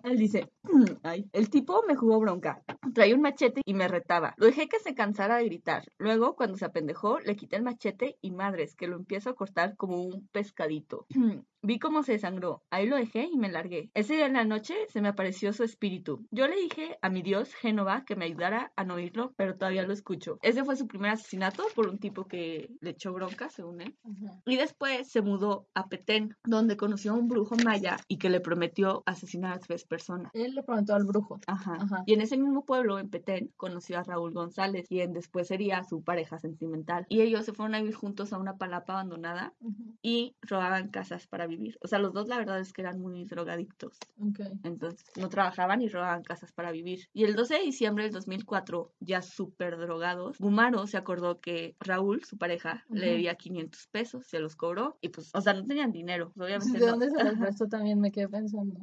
Él 0.04 0.18
dice, 0.18 0.50
"Mm, 0.64 0.84
ay, 1.02 1.28
el 1.32 1.50
tipo 1.50 1.82
me 1.86 1.96
jugó 1.96 2.18
bronca. 2.20 2.62
Traía 2.94 3.14
un 3.14 3.20
machete 3.22 3.60
y 3.64 3.74
me 3.74 3.88
retaba. 3.88 4.34
Lo 4.36 4.46
dejé 4.46 4.68
que 4.68 4.78
se 4.80 4.94
cansara 4.94 5.36
de 5.36 5.44
gritar. 5.46 5.84
Luego, 5.98 6.34
cuando 6.34 6.56
se 6.56 6.64
apendejó, 6.64 7.20
le 7.20 7.36
quité 7.36 7.56
el 7.56 7.62
machete 7.62 8.18
y 8.20 8.30
madres, 8.30 8.74
que 8.74 8.86
lo 8.88 8.96
empiezo 8.96 9.30
a 9.30 9.34
cortar 9.34 9.76
como 9.76 10.02
un 10.02 10.28
pescadito. 10.28 11.06
Vi 11.64 11.78
cómo 11.78 12.02
se 12.02 12.12
desangró. 12.12 12.64
Ahí 12.70 12.86
lo 12.86 12.96
dejé 12.96 13.28
y 13.32 13.38
me 13.38 13.48
largué. 13.48 13.90
Ese 13.94 14.14
día 14.14 14.26
en 14.26 14.32
la 14.32 14.44
noche 14.44 14.74
se 14.88 15.00
me 15.00 15.08
apareció 15.08 15.52
su 15.52 15.62
espíritu. 15.62 16.26
Yo 16.32 16.48
le 16.48 16.56
dije 16.56 16.98
a 17.02 17.08
mi 17.08 17.22
dios 17.22 17.54
Génova 17.54 18.04
que 18.04 18.16
me 18.16 18.24
ayudara 18.24 18.72
a 18.74 18.84
no 18.84 18.94
oírlo, 18.94 19.32
pero 19.36 19.54
todavía 19.56 19.86
lo 19.86 19.92
escucho. 19.92 20.38
Ese 20.42 20.64
fue 20.64 20.74
su 20.74 20.88
primer 20.88 21.12
asesinato 21.12 21.62
por 21.76 21.86
un 21.86 21.98
tipo 21.98 22.24
que 22.24 22.68
le 22.80 22.90
echó 22.90 23.12
bronca, 23.12 23.48
según 23.48 23.80
él. 23.80 23.96
Y 24.44 24.56
después 24.56 25.08
se 25.08 25.22
mudó 25.22 25.68
a 25.74 25.88
Petén, 25.88 26.36
donde 26.44 26.76
conoció 26.76 27.12
a 27.12 27.14
un 27.14 27.28
brujo 27.28 27.54
maya 27.64 27.96
y 28.08 28.18
que 28.18 28.28
le 28.28 28.40
prometió 28.40 29.04
asesinar 29.06 29.52
a 29.52 29.58
tres 29.60 29.84
personas. 29.84 30.32
Él 30.34 30.56
le 30.56 30.64
preguntó 30.64 30.96
al 30.96 31.04
brujo. 31.04 31.38
Ajá. 31.46 31.76
Ajá. 31.80 32.02
Y 32.06 32.14
en 32.14 32.22
ese 32.22 32.36
mismo 32.36 32.64
pueblo, 32.64 32.98
en 32.98 33.08
Petén, 33.08 33.52
conoció 33.56 34.00
a 34.00 34.02
Raúl 34.02 34.32
González, 34.32 34.88
quien 34.88 35.12
después 35.12 35.46
sería 35.46 35.84
su 35.84 36.02
pareja 36.02 36.40
sentimental. 36.40 37.06
Y 37.08 37.20
ellos 37.20 37.44
se 37.44 37.52
fueron 37.52 37.76
a 37.76 37.80
vivir 37.80 37.94
juntos 37.94 38.32
a 38.32 38.38
una 38.38 38.56
palapa 38.56 38.94
abandonada 38.94 39.54
y 40.02 40.34
robaban 40.42 40.88
casas 40.88 41.28
para 41.28 41.46
vivir. 41.56 41.76
O 41.82 41.88
sea, 41.88 41.98
los 41.98 42.12
dos 42.12 42.28
la 42.28 42.38
verdad 42.38 42.58
es 42.60 42.72
que 42.72 42.82
eran 42.82 43.00
muy 43.00 43.24
drogadictos. 43.24 43.98
Ok. 44.20 44.40
Entonces, 44.64 45.04
no 45.16 45.28
trabajaban 45.28 45.80
y 45.82 45.88
robaban 45.88 46.22
casas 46.22 46.52
para 46.52 46.72
vivir. 46.72 47.00
Y 47.12 47.24
el 47.24 47.34
12 47.34 47.54
de 47.54 47.60
diciembre 47.62 48.04
del 48.04 48.12
2004, 48.12 48.92
ya 49.00 49.22
súper 49.22 49.76
drogados, 49.78 50.38
Gumaro 50.38 50.86
se 50.86 50.96
acordó 50.96 51.40
que 51.40 51.76
Raúl, 51.80 52.24
su 52.24 52.36
pareja, 52.38 52.84
le 52.90 53.06
Ujú. 53.06 53.10
debía 53.12 53.34
500 53.36 53.86
pesos, 53.90 54.26
se 54.26 54.40
los 54.40 54.56
cobró 54.56 54.96
y 55.00 55.08
pues, 55.10 55.30
o 55.34 55.40
sea, 55.40 55.54
no 55.54 55.64
tenían 55.66 55.92
dinero. 55.92 56.32
Obviamente 56.36 56.78
¿De 56.78 56.86
no. 56.86 56.92
dónde 56.92 57.10
se 57.10 57.24
los 57.24 57.34
prestó 57.38 57.66
también? 57.68 58.00
Me 58.00 58.10
quedé 58.10 58.28
pensando. 58.28 58.80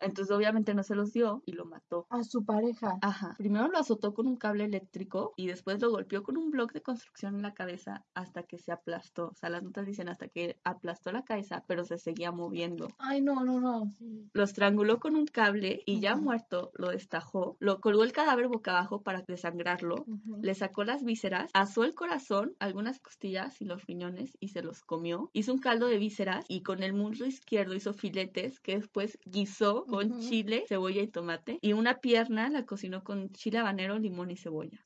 Entonces, 0.00 0.34
obviamente 0.34 0.74
no 0.74 0.82
se 0.82 0.94
los 0.94 1.12
dio 1.12 1.42
y 1.46 1.52
lo 1.52 1.64
mató. 1.66 2.06
A 2.10 2.22
su 2.24 2.44
pareja. 2.44 2.98
Ajá. 3.02 3.34
Primero 3.38 3.68
lo 3.68 3.78
azotó 3.78 4.14
con 4.14 4.26
un 4.26 4.36
cable 4.36 4.64
eléctrico 4.64 5.32
y 5.36 5.46
después 5.46 5.80
lo 5.80 5.90
golpeó 5.90 6.22
con 6.22 6.36
un 6.36 6.50
bloque 6.50 6.74
de 6.74 6.82
construcción 6.82 7.36
en 7.36 7.42
la 7.42 7.54
cabeza 7.54 8.04
hasta 8.14 8.42
que 8.44 8.58
se 8.58 8.72
aplastó. 8.72 9.28
O 9.28 9.34
sea, 9.34 9.50
las 9.50 9.62
notas 9.62 9.86
dicen 9.86 10.08
hasta 10.08 10.28
que 10.28 10.58
aplastó 10.64 11.12
la 11.12 11.24
cabeza, 11.24 11.64
pero 11.66 11.84
se 11.84 11.98
seguía 12.04 12.30
moviendo. 12.30 12.88
Ay, 12.98 13.20
no, 13.22 13.44
no, 13.44 13.60
no. 13.60 13.90
Lo 14.32 14.44
estranguló 14.44 15.00
con 15.00 15.16
un 15.16 15.26
cable 15.26 15.82
y 15.86 16.00
ya 16.00 16.16
muerto 16.16 16.70
lo 16.74 16.90
destajó. 16.90 17.56
Lo 17.58 17.80
colgó 17.80 18.04
el 18.04 18.12
cadáver 18.12 18.48
boca 18.48 18.72
abajo 18.72 19.02
para 19.02 19.22
desangrarlo. 19.26 20.04
Le 20.42 20.54
sacó 20.54 20.84
las 20.84 21.02
vísceras, 21.02 21.50
asó 21.54 21.84
el 21.84 21.94
corazón, 21.94 22.54
algunas 22.58 23.00
costillas 23.00 23.60
y 23.60 23.64
los 23.64 23.86
riñones 23.86 24.36
y 24.38 24.48
se 24.48 24.62
los 24.62 24.82
comió. 24.82 25.30
Hizo 25.32 25.52
un 25.52 25.58
caldo 25.58 25.86
de 25.86 25.98
vísceras 25.98 26.44
y 26.48 26.62
con 26.62 26.82
el 26.82 26.92
muslo 26.92 27.26
izquierdo 27.26 27.74
hizo 27.74 27.94
filetes 27.94 28.60
que 28.60 28.76
después 28.76 29.18
guisó 29.24 29.84
con 29.86 30.20
chile, 30.20 30.64
cebolla 30.68 31.02
y 31.02 31.08
tomate. 31.08 31.58
Y 31.62 31.72
una 31.72 32.00
pierna 32.00 32.50
la 32.50 32.66
cocinó 32.66 33.02
con 33.02 33.30
chile 33.30 33.58
habanero, 33.58 33.98
limón 33.98 34.30
y 34.30 34.36
cebolla. 34.36 34.78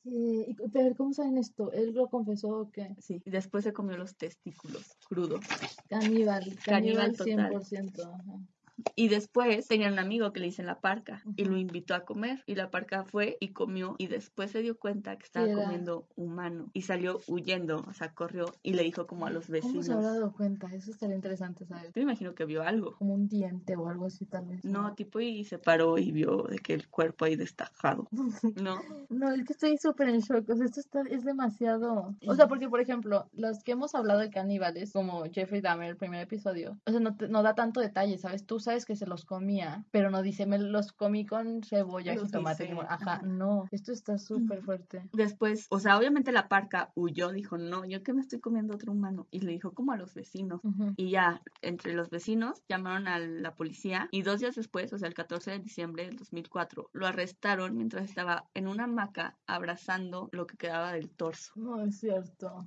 Pero, 0.72 0.94
¿cómo 0.96 1.12
saben 1.12 1.38
esto? 1.38 1.72
¿Él 1.72 1.92
lo 1.92 2.08
confesó 2.08 2.48
o 2.60 2.70
qué? 2.70 2.94
Sí. 3.00 3.20
Y 3.24 3.30
después 3.30 3.64
se 3.64 3.72
comió 3.72 3.96
los 3.96 4.16
testículos 4.16 4.96
crudos. 5.08 5.40
Caníbal 5.88 6.56
Caníbal 6.64 7.07
total. 7.16 7.62
100%. 7.62 8.02
Ajá. 8.02 8.57
Y 8.94 9.08
después 9.08 9.66
tenía 9.66 9.88
un 9.88 9.98
amigo 9.98 10.32
que 10.32 10.40
le 10.40 10.46
dicen 10.46 10.66
la 10.66 10.80
parca 10.80 11.22
y 11.36 11.42
Ujú. 11.42 11.52
lo 11.52 11.58
invitó 11.58 11.94
a 11.94 12.04
comer. 12.04 12.42
Y 12.46 12.54
la 12.54 12.70
parca 12.70 13.04
fue 13.04 13.36
y 13.40 13.48
comió 13.48 13.94
y 13.98 14.06
después 14.06 14.50
se 14.52 14.62
dio 14.62 14.78
cuenta 14.78 15.16
que 15.16 15.24
estaba 15.24 15.46
era? 15.46 15.54
comiendo 15.56 16.06
humano 16.16 16.70
y 16.72 16.82
salió 16.82 17.20
huyendo, 17.26 17.84
o 17.88 17.92
sea, 17.92 18.12
corrió 18.14 18.54
y 18.62 18.74
le 18.74 18.82
dijo 18.84 19.06
como 19.06 19.26
a 19.26 19.30
los 19.30 19.46
¿Cómo 19.46 19.54
vecinos. 19.54 19.86
se 19.86 19.92
habrá 19.92 20.08
dado 20.12 20.32
cuenta? 20.32 20.72
Eso 20.74 20.90
estaría 20.90 21.16
interesante 21.16 21.64
saber. 21.66 21.86
Yo 21.86 21.92
me 21.96 22.02
imagino 22.02 22.34
que 22.34 22.44
vio 22.44 22.62
algo. 22.62 22.96
Como 22.96 23.14
un 23.14 23.28
diente 23.28 23.74
o 23.76 23.88
algo 23.88 24.06
así 24.06 24.26
tal 24.26 24.46
vez. 24.46 24.64
No, 24.64 24.94
tipo 24.94 25.20
y 25.20 25.44
se 25.44 25.58
paró 25.58 25.98
y 25.98 26.12
vio 26.12 26.44
de 26.44 26.58
que 26.58 26.74
el 26.74 26.88
cuerpo 26.88 27.24
ahí 27.24 27.36
destajado. 27.36 28.08
No. 28.56 28.80
No, 29.08 29.30
es 29.32 29.44
que 29.44 29.52
estoy 29.52 29.76
súper 29.78 30.08
en 30.08 30.20
shock. 30.20 30.48
O 30.50 30.56
sea, 30.56 30.66
esto 30.66 30.80
está, 30.80 31.02
es 31.10 31.24
demasiado. 31.24 32.14
O 32.26 32.34
sea, 32.34 32.46
porque, 32.48 32.68
por 32.68 32.80
ejemplo, 32.80 33.28
los 33.32 33.62
que 33.64 33.72
hemos 33.72 33.94
hablado 33.94 34.20
de 34.20 34.30
caníbales, 34.30 34.92
como 34.92 35.24
Jeffrey 35.32 35.60
Dahmer, 35.60 35.90
el 35.90 35.96
primer 35.96 36.20
episodio, 36.20 36.78
o 36.86 36.90
sea, 36.90 37.00
no, 37.00 37.16
te- 37.16 37.28
no 37.28 37.42
da 37.42 37.54
tanto 37.54 37.80
detalle, 37.80 38.18
¿sabes? 38.18 38.44
Tú 38.44 38.60
sabes 38.68 38.84
que 38.84 38.96
se 38.96 39.06
los 39.06 39.24
comía, 39.24 39.84
pero 39.90 40.10
no 40.10 40.22
dice, 40.22 40.46
me 40.46 40.58
los 40.58 40.92
comí 40.92 41.24
con 41.26 41.62
cebolla, 41.62 42.14
Los 42.14 42.24
jitomate, 42.24 42.64
guisé, 42.64 42.68
limón. 42.74 42.86
Ajá, 42.88 43.14
ajá. 43.14 43.22
no. 43.22 43.64
Esto 43.70 43.92
está 43.92 44.18
súper 44.18 44.62
fuerte. 44.62 45.08
Después, 45.12 45.66
o 45.70 45.78
sea, 45.80 45.96
obviamente 45.98 46.32
la 46.32 46.48
parca 46.48 46.92
huyó, 46.94 47.32
dijo, 47.32 47.56
no, 47.58 47.84
yo 47.84 48.02
que 48.02 48.12
me 48.12 48.20
estoy 48.20 48.40
comiendo 48.40 48.74
otro 48.74 48.92
humano. 48.92 49.26
Y 49.30 49.40
le 49.40 49.52
dijo 49.52 49.72
como 49.72 49.92
a 49.92 49.96
los 49.96 50.14
vecinos. 50.14 50.60
Y 50.96 51.10
ya, 51.10 51.40
entre 51.62 51.94
los 51.94 52.10
vecinos, 52.10 52.62
llamaron 52.68 53.08
a 53.08 53.18
la 53.18 53.54
policía 53.54 54.08
y 54.10 54.22
dos 54.22 54.40
días 54.40 54.54
después, 54.54 54.92
o 54.92 54.98
sea, 54.98 55.08
el 55.08 55.14
14 55.14 55.50
de 55.52 55.58
diciembre 55.60 56.04
del 56.06 56.16
2004, 56.16 56.90
lo 56.92 57.06
arrestaron 57.06 57.76
mientras 57.76 58.04
estaba 58.04 58.44
en 58.54 58.68
una 58.68 58.84
hamaca 58.84 59.36
abrazando 59.46 60.28
lo 60.32 60.46
que 60.46 60.56
quedaba 60.56 60.92
del 60.92 61.08
torso. 61.10 61.52
No 61.56 61.82
es 61.82 61.98
cierto. 62.00 62.66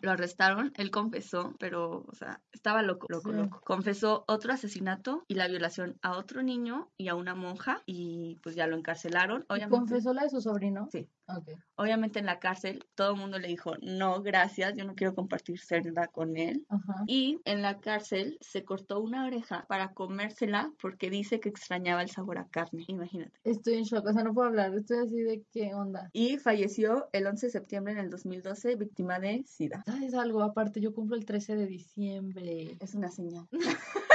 Lo 0.00 0.10
arrestaron, 0.10 0.72
él 0.76 0.90
confesó, 0.90 1.54
pero, 1.58 2.04
o 2.08 2.14
sea, 2.14 2.40
estaba 2.52 2.82
loco, 2.82 3.06
loco, 3.10 3.30
Sí. 3.30 3.36
loco. 3.36 3.60
Confesó 3.64 4.24
otro 4.26 4.52
asesinato 4.52 4.91
y 5.28 5.34
la 5.34 5.48
violación 5.48 5.98
a 6.02 6.16
otro 6.16 6.42
niño 6.42 6.90
y 6.96 7.08
a 7.08 7.14
una 7.14 7.34
monja 7.34 7.82
y 7.86 8.38
pues 8.42 8.54
ya 8.54 8.66
lo 8.66 8.76
encarcelaron. 8.76 9.42
¿Y 9.42 9.52
Obviamente, 9.52 9.78
¿Confesó 9.78 10.12
la 10.12 10.24
de 10.24 10.30
su 10.30 10.40
sobrino? 10.40 10.88
Sí. 10.90 11.08
Ok. 11.28 11.48
obviamente 11.76 12.18
en 12.18 12.26
la 12.26 12.40
cárcel 12.40 12.84
todo 12.94 13.12
el 13.12 13.20
mundo 13.20 13.38
le 13.38 13.48
dijo, 13.48 13.74
no, 13.80 14.22
gracias, 14.22 14.74
yo 14.76 14.84
no 14.84 14.94
quiero 14.94 15.14
compartir 15.14 15.60
celda 15.60 16.08
con 16.08 16.36
él. 16.36 16.66
Ajá. 16.68 17.04
Y 17.06 17.40
en 17.44 17.62
la 17.62 17.78
cárcel 17.80 18.36
se 18.40 18.64
cortó 18.64 19.00
una 19.00 19.24
oreja 19.24 19.64
para 19.68 19.94
comérsela 19.94 20.72
porque 20.80 21.10
dice 21.10 21.40
que 21.40 21.48
extrañaba 21.48 22.02
el 22.02 22.10
sabor 22.10 22.38
a 22.38 22.48
carne, 22.48 22.84
imagínate. 22.88 23.38
Estoy 23.44 23.74
en 23.74 23.84
shock, 23.84 24.06
o 24.06 24.12
sea, 24.12 24.24
no 24.24 24.34
puedo 24.34 24.48
hablar. 24.48 24.74
Estoy 24.74 24.98
así 24.98 25.20
de 25.22 25.42
qué 25.52 25.74
onda. 25.74 26.10
Y 26.12 26.38
falleció 26.38 27.08
el 27.12 27.26
11 27.26 27.46
de 27.46 27.52
septiembre 27.52 27.92
en 27.92 28.00
el 28.00 28.10
2012 28.10 28.76
víctima 28.76 29.18
de 29.18 29.44
SIDA. 29.46 29.82
¿Sabes 29.86 30.14
algo? 30.14 30.42
Aparte, 30.42 30.80
yo 30.80 30.92
cumplo 30.92 31.16
el 31.16 31.24
13 31.24 31.56
de 31.56 31.66
diciembre. 31.66 32.76
Es 32.80 32.94
una 32.94 33.10
señal. 33.10 33.48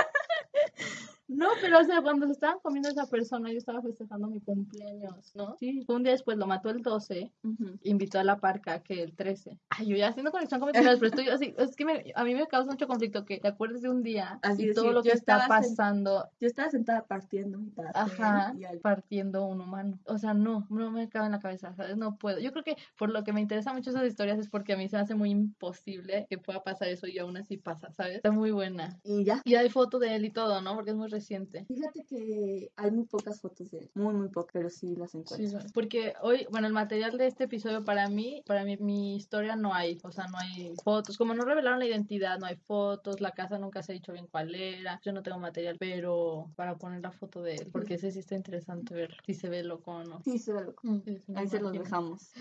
No, 1.28 1.48
pero 1.62 1.80
o 1.80 1.84
sea, 1.84 2.02
cuando 2.02 2.26
se 2.26 2.32
estaban 2.34 2.60
comiendo 2.62 2.88
a 2.90 2.92
esa 2.92 3.06
persona, 3.08 3.52
yo 3.52 3.58
estaba 3.58 3.82
festejando 3.82 4.28
mi 4.28 4.40
cumpleaños, 4.40 5.36
¿no? 5.36 5.56
Sí. 5.60 5.84
Un 5.88 6.04
día 6.04 6.14
después 6.14 6.38
lo 6.38 6.48
mató 6.48 6.70
el 6.70 6.82
12, 6.82 7.32
Ujú. 7.44 7.78
invitó 7.84 8.20
a 8.20 8.24
la 8.24 8.38
parca 8.40 8.82
que 8.82 9.04
el 9.04 9.14
13. 9.16 9.60
Ay, 9.70 9.88
yo 9.88 9.98
ya 9.98 10.08
haciendo 10.10 10.32
conexión 10.32 10.60
con 10.62 10.70
amigas, 10.76 11.00
pero 11.00 11.10
estoy 11.10 11.28
así, 11.30 11.54
es 11.58 11.76
que 11.76 11.86
me- 11.86 12.12
a 12.16 12.24
mí 12.24 12.34
me 12.34 12.48
causa 12.48 12.72
mucho 12.72 12.88
conflicto 12.88 13.26
que 13.26 13.40
te 13.40 13.48
acuerdes 13.48 13.82
de 13.82 13.90
un 13.90 14.04
día 14.04 14.40
Así 14.42 14.70
y 14.70 14.74
todo 14.74 14.92
lo 14.94 15.04
que 15.04 15.12
está 15.12 15.48
pasando, 15.48 16.30
Yo 16.40 16.48
estaba 16.48 16.70
sentada 16.70 17.06
partiendo 17.06 17.58
mi 17.58 17.72
ajá, 17.94 18.54
y 18.58 18.64
al- 18.64 18.80
partiendo 18.80 19.46
un 19.46 19.60
humano. 19.62 20.00
O 20.06 20.18
sea, 20.18 20.34
no, 20.34 20.66
no 20.70 20.92
me 20.92 21.10
cabe 21.10 21.26
en 21.26 21.32
la 21.34 21.40
cabeza, 21.40 21.74
¿sabes? 21.76 21.98
No 21.98 22.18
puedo. 22.18 22.40
Yo 22.40 22.52
creo 22.52 22.64
que 22.64 22.78
por 22.98 23.10
lo 23.10 23.24
que 23.24 23.34
me 23.34 23.42
interesan 23.42 23.76
mucho 23.76 23.90
esas 23.90 24.06
historias 24.08 24.40
es 24.40 24.50
porque 24.50 24.74
a 24.74 24.78
mí 24.78 24.88
se 24.88 24.96
me 24.96 25.02
hace 25.04 25.16
muy 25.16 25.30
imposible 25.32 26.26
que 26.30 26.38
pueda 26.38 26.64
pasar 26.64 26.88
eso 26.88 27.08
y 27.08 27.18
aún 27.20 27.36
así 27.38 27.58
pasa, 27.58 27.92
¿sabes? 27.92 28.16
Está 28.18 28.32
muy 28.32 28.52
buena. 28.52 28.98
y 29.04 29.24
ya. 29.24 29.42
Y 29.44 29.56
hay 29.56 29.70
foto 29.70 30.00
de 30.00 30.16
él 30.16 30.26
y 30.26 30.30
todo, 30.32 30.62
¿no? 30.62 30.76
Porque 30.76 30.92
es 30.92 30.96
muy 30.98 31.10
reciente. 31.18 31.66
Fíjate 31.66 32.04
que 32.06 32.70
hay 32.76 32.92
muy 32.92 33.06
pocas 33.06 33.42
fotos 33.42 33.72
de 33.72 33.80
él, 33.80 33.90
muy 33.96 34.14
muy 34.14 34.30
pocas, 34.30 34.52
pero 34.54 34.70
sí 34.70 34.96
las 34.96 35.12
Sí, 35.12 35.18
encuentro. 35.18 35.60
porque 35.74 36.14
hoy, 36.22 36.48
bueno, 36.52 36.68
el 36.68 36.74
material 36.74 37.18
de 37.18 37.28
este 37.28 37.46
episodio 37.46 37.84
para 37.84 38.08
mí, 38.10 38.44
para 38.46 38.64
mí, 38.64 38.78
mi 38.78 39.16
historia 39.16 39.56
no 39.56 39.74
hay, 39.74 39.98
o 40.04 40.12
sea, 40.12 40.28
no 40.28 40.38
hay 40.38 40.74
fotos, 40.84 41.18
como 41.18 41.34
no 41.34 41.44
revelaron 41.44 41.80
la 41.80 41.86
identidad, 41.86 42.38
no 42.40 42.46
hay 42.46 42.56
fotos, 42.56 43.20
la 43.20 43.32
casa 43.32 43.58
nunca 43.58 43.82
se 43.82 43.92
ha 43.92 43.96
dicho 43.96 44.14
bien 44.14 44.28
cuál 44.28 44.54
era, 44.56 45.00
yo 45.04 45.12
no 45.12 45.24
tengo 45.24 45.40
material, 45.40 45.78
pero 45.80 46.52
para 46.56 46.78
poner 46.78 47.02
la 47.02 47.12
foto 47.12 47.42
de 47.42 47.56
él, 47.56 47.70
porque 47.72 47.96
ese 47.96 48.12
sí 48.12 48.20
está 48.20 48.36
interesante 48.36 48.94
ver 48.94 49.18
si 49.26 49.34
se 49.34 49.50
ve 49.50 49.64
loco 49.64 49.92
o 49.92 50.04
no. 50.04 50.22
Sí, 50.24 50.38
se 50.38 50.54
ve 50.54 50.64
loco. 50.64 50.88
Mm, 50.88 51.00
sí, 51.04 51.18
Ahí 51.36 51.48
se 51.48 51.60
los 51.60 51.74
dejamos. 51.74 52.32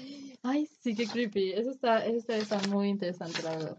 Ay, 0.42 0.66
sí, 0.80 0.94
qué 0.94 1.06
creepy, 1.06 1.52
eso 1.52 1.70
está, 1.70 2.04
eso 2.04 2.18
está, 2.18 2.36
está 2.36 2.60
muy 2.68 2.88
interesante, 2.88 3.42
la 3.42 3.50
verdad. 3.56 3.78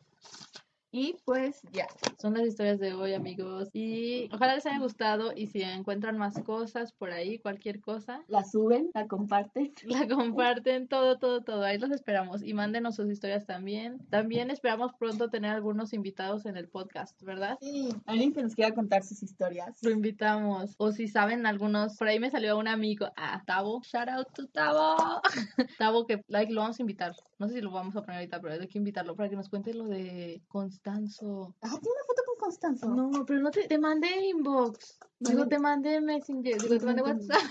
Y 0.98 1.16
pues 1.26 1.62
ya. 1.74 1.86
Son 2.18 2.34
las 2.34 2.48
historias 2.48 2.80
de 2.80 2.96
hoy, 2.96 3.14
amigos. 3.14 3.70
Y 3.72 4.30
ojalá 4.34 4.56
les 4.56 4.66
haya 4.66 4.80
gustado. 4.80 5.32
Y 5.36 5.46
si 5.46 5.62
encuentran 5.62 6.18
más 6.18 6.40
cosas 6.40 6.92
por 6.92 7.12
ahí, 7.12 7.38
cualquier 7.38 7.82
cosa, 7.82 8.24
La 8.28 8.44
suben, 8.44 8.90
la 8.96 9.06
comparten. 9.06 9.76
la 9.84 10.08
comparten, 10.08 10.88
todo, 10.88 11.20
todo, 11.20 11.44
todo. 11.44 11.62
Ahí 11.62 11.78
los 11.78 11.92
esperamos. 11.92 12.42
Y 12.42 12.56
mándenos 12.56 12.96
sus 12.96 13.12
historias 13.12 13.46
también. 13.46 14.00
También 14.10 14.50
esperamos 14.50 14.92
pronto 14.98 15.30
tener 15.30 15.52
algunos 15.52 15.94
invitados 15.94 16.48
en 16.48 16.58
el 16.58 16.68
podcast, 16.68 17.22
¿verdad? 17.22 17.60
Sí. 17.62 17.90
Alguien 18.08 18.34
que 18.34 18.42
nos 18.42 18.56
quiera 18.56 18.74
contar 18.74 19.04
sus 19.04 19.22
historias. 19.22 19.78
Lo 19.84 19.92
invitamos. 19.92 20.74
O 20.80 20.92
si 20.92 21.08
saben 21.08 21.46
algunos, 21.46 21.96
por 21.96 22.08
ahí 22.08 22.20
me 22.20 22.32
salió 22.32 22.58
un 22.58 22.68
amigo, 22.68 23.06
ah, 23.18 23.44
Tavo, 23.46 23.84
shout 23.84 24.10
out 24.10 24.34
to 24.34 24.48
Tavo. 24.48 25.22
Tavo 25.78 26.08
que 26.08 26.24
like 26.28 26.52
lo 26.52 26.62
vamos 26.62 26.80
a 26.80 26.82
invitar. 26.82 27.14
No 27.38 27.48
sé 27.48 27.54
si 27.54 27.62
lo 27.62 27.70
vamos 27.70 27.96
a 27.96 28.02
poner 28.02 28.16
ahorita, 28.16 28.42
pero 28.42 28.56
hay 28.56 28.68
que 28.68 28.80
invitarlo 28.80 29.16
para 29.16 29.30
que 29.30 29.36
nos 29.36 29.48
cuente 29.48 29.76
lo 29.76 29.86
de 29.86 30.42
Constanzo. 30.88 31.56
Ah, 31.62 31.70
tiene 31.70 31.96
una 31.96 32.06
foto 32.06 32.22
con 32.26 32.38
Constanzo. 32.38 32.88
No, 32.88 33.26
pero 33.26 33.42
no 33.42 33.52
te, 33.52 33.68
te 33.68 33.78
mandé 33.78 34.28
inbox. 34.28 35.00
Digo, 35.20 35.48
te 35.48 35.60
mandé 35.60 36.00
Messenger. 36.00 36.62
Digo, 36.62 36.78
te 36.78 36.86
mandé 36.86 37.02
WhatsApp. 37.02 37.42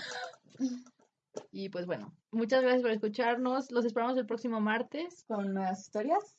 Y 1.51 1.69
pues 1.69 1.85
bueno, 1.85 2.11
muchas 2.31 2.63
gracias 2.63 2.81
por 2.81 2.91
escucharnos. 2.91 3.71
Los 3.71 3.85
esperamos 3.85 4.17
el 4.17 4.25
próximo 4.25 4.59
martes. 4.59 5.23
Con 5.27 5.53
nuevas 5.53 5.81
historias. 5.81 6.35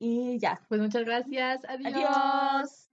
Y 0.00 0.40
ya. 0.40 0.60
Pues 0.68 0.80
muchas 0.80 1.04
gracias. 1.04 1.64
Adiós. 1.68 1.94
Adiós. 1.94 2.83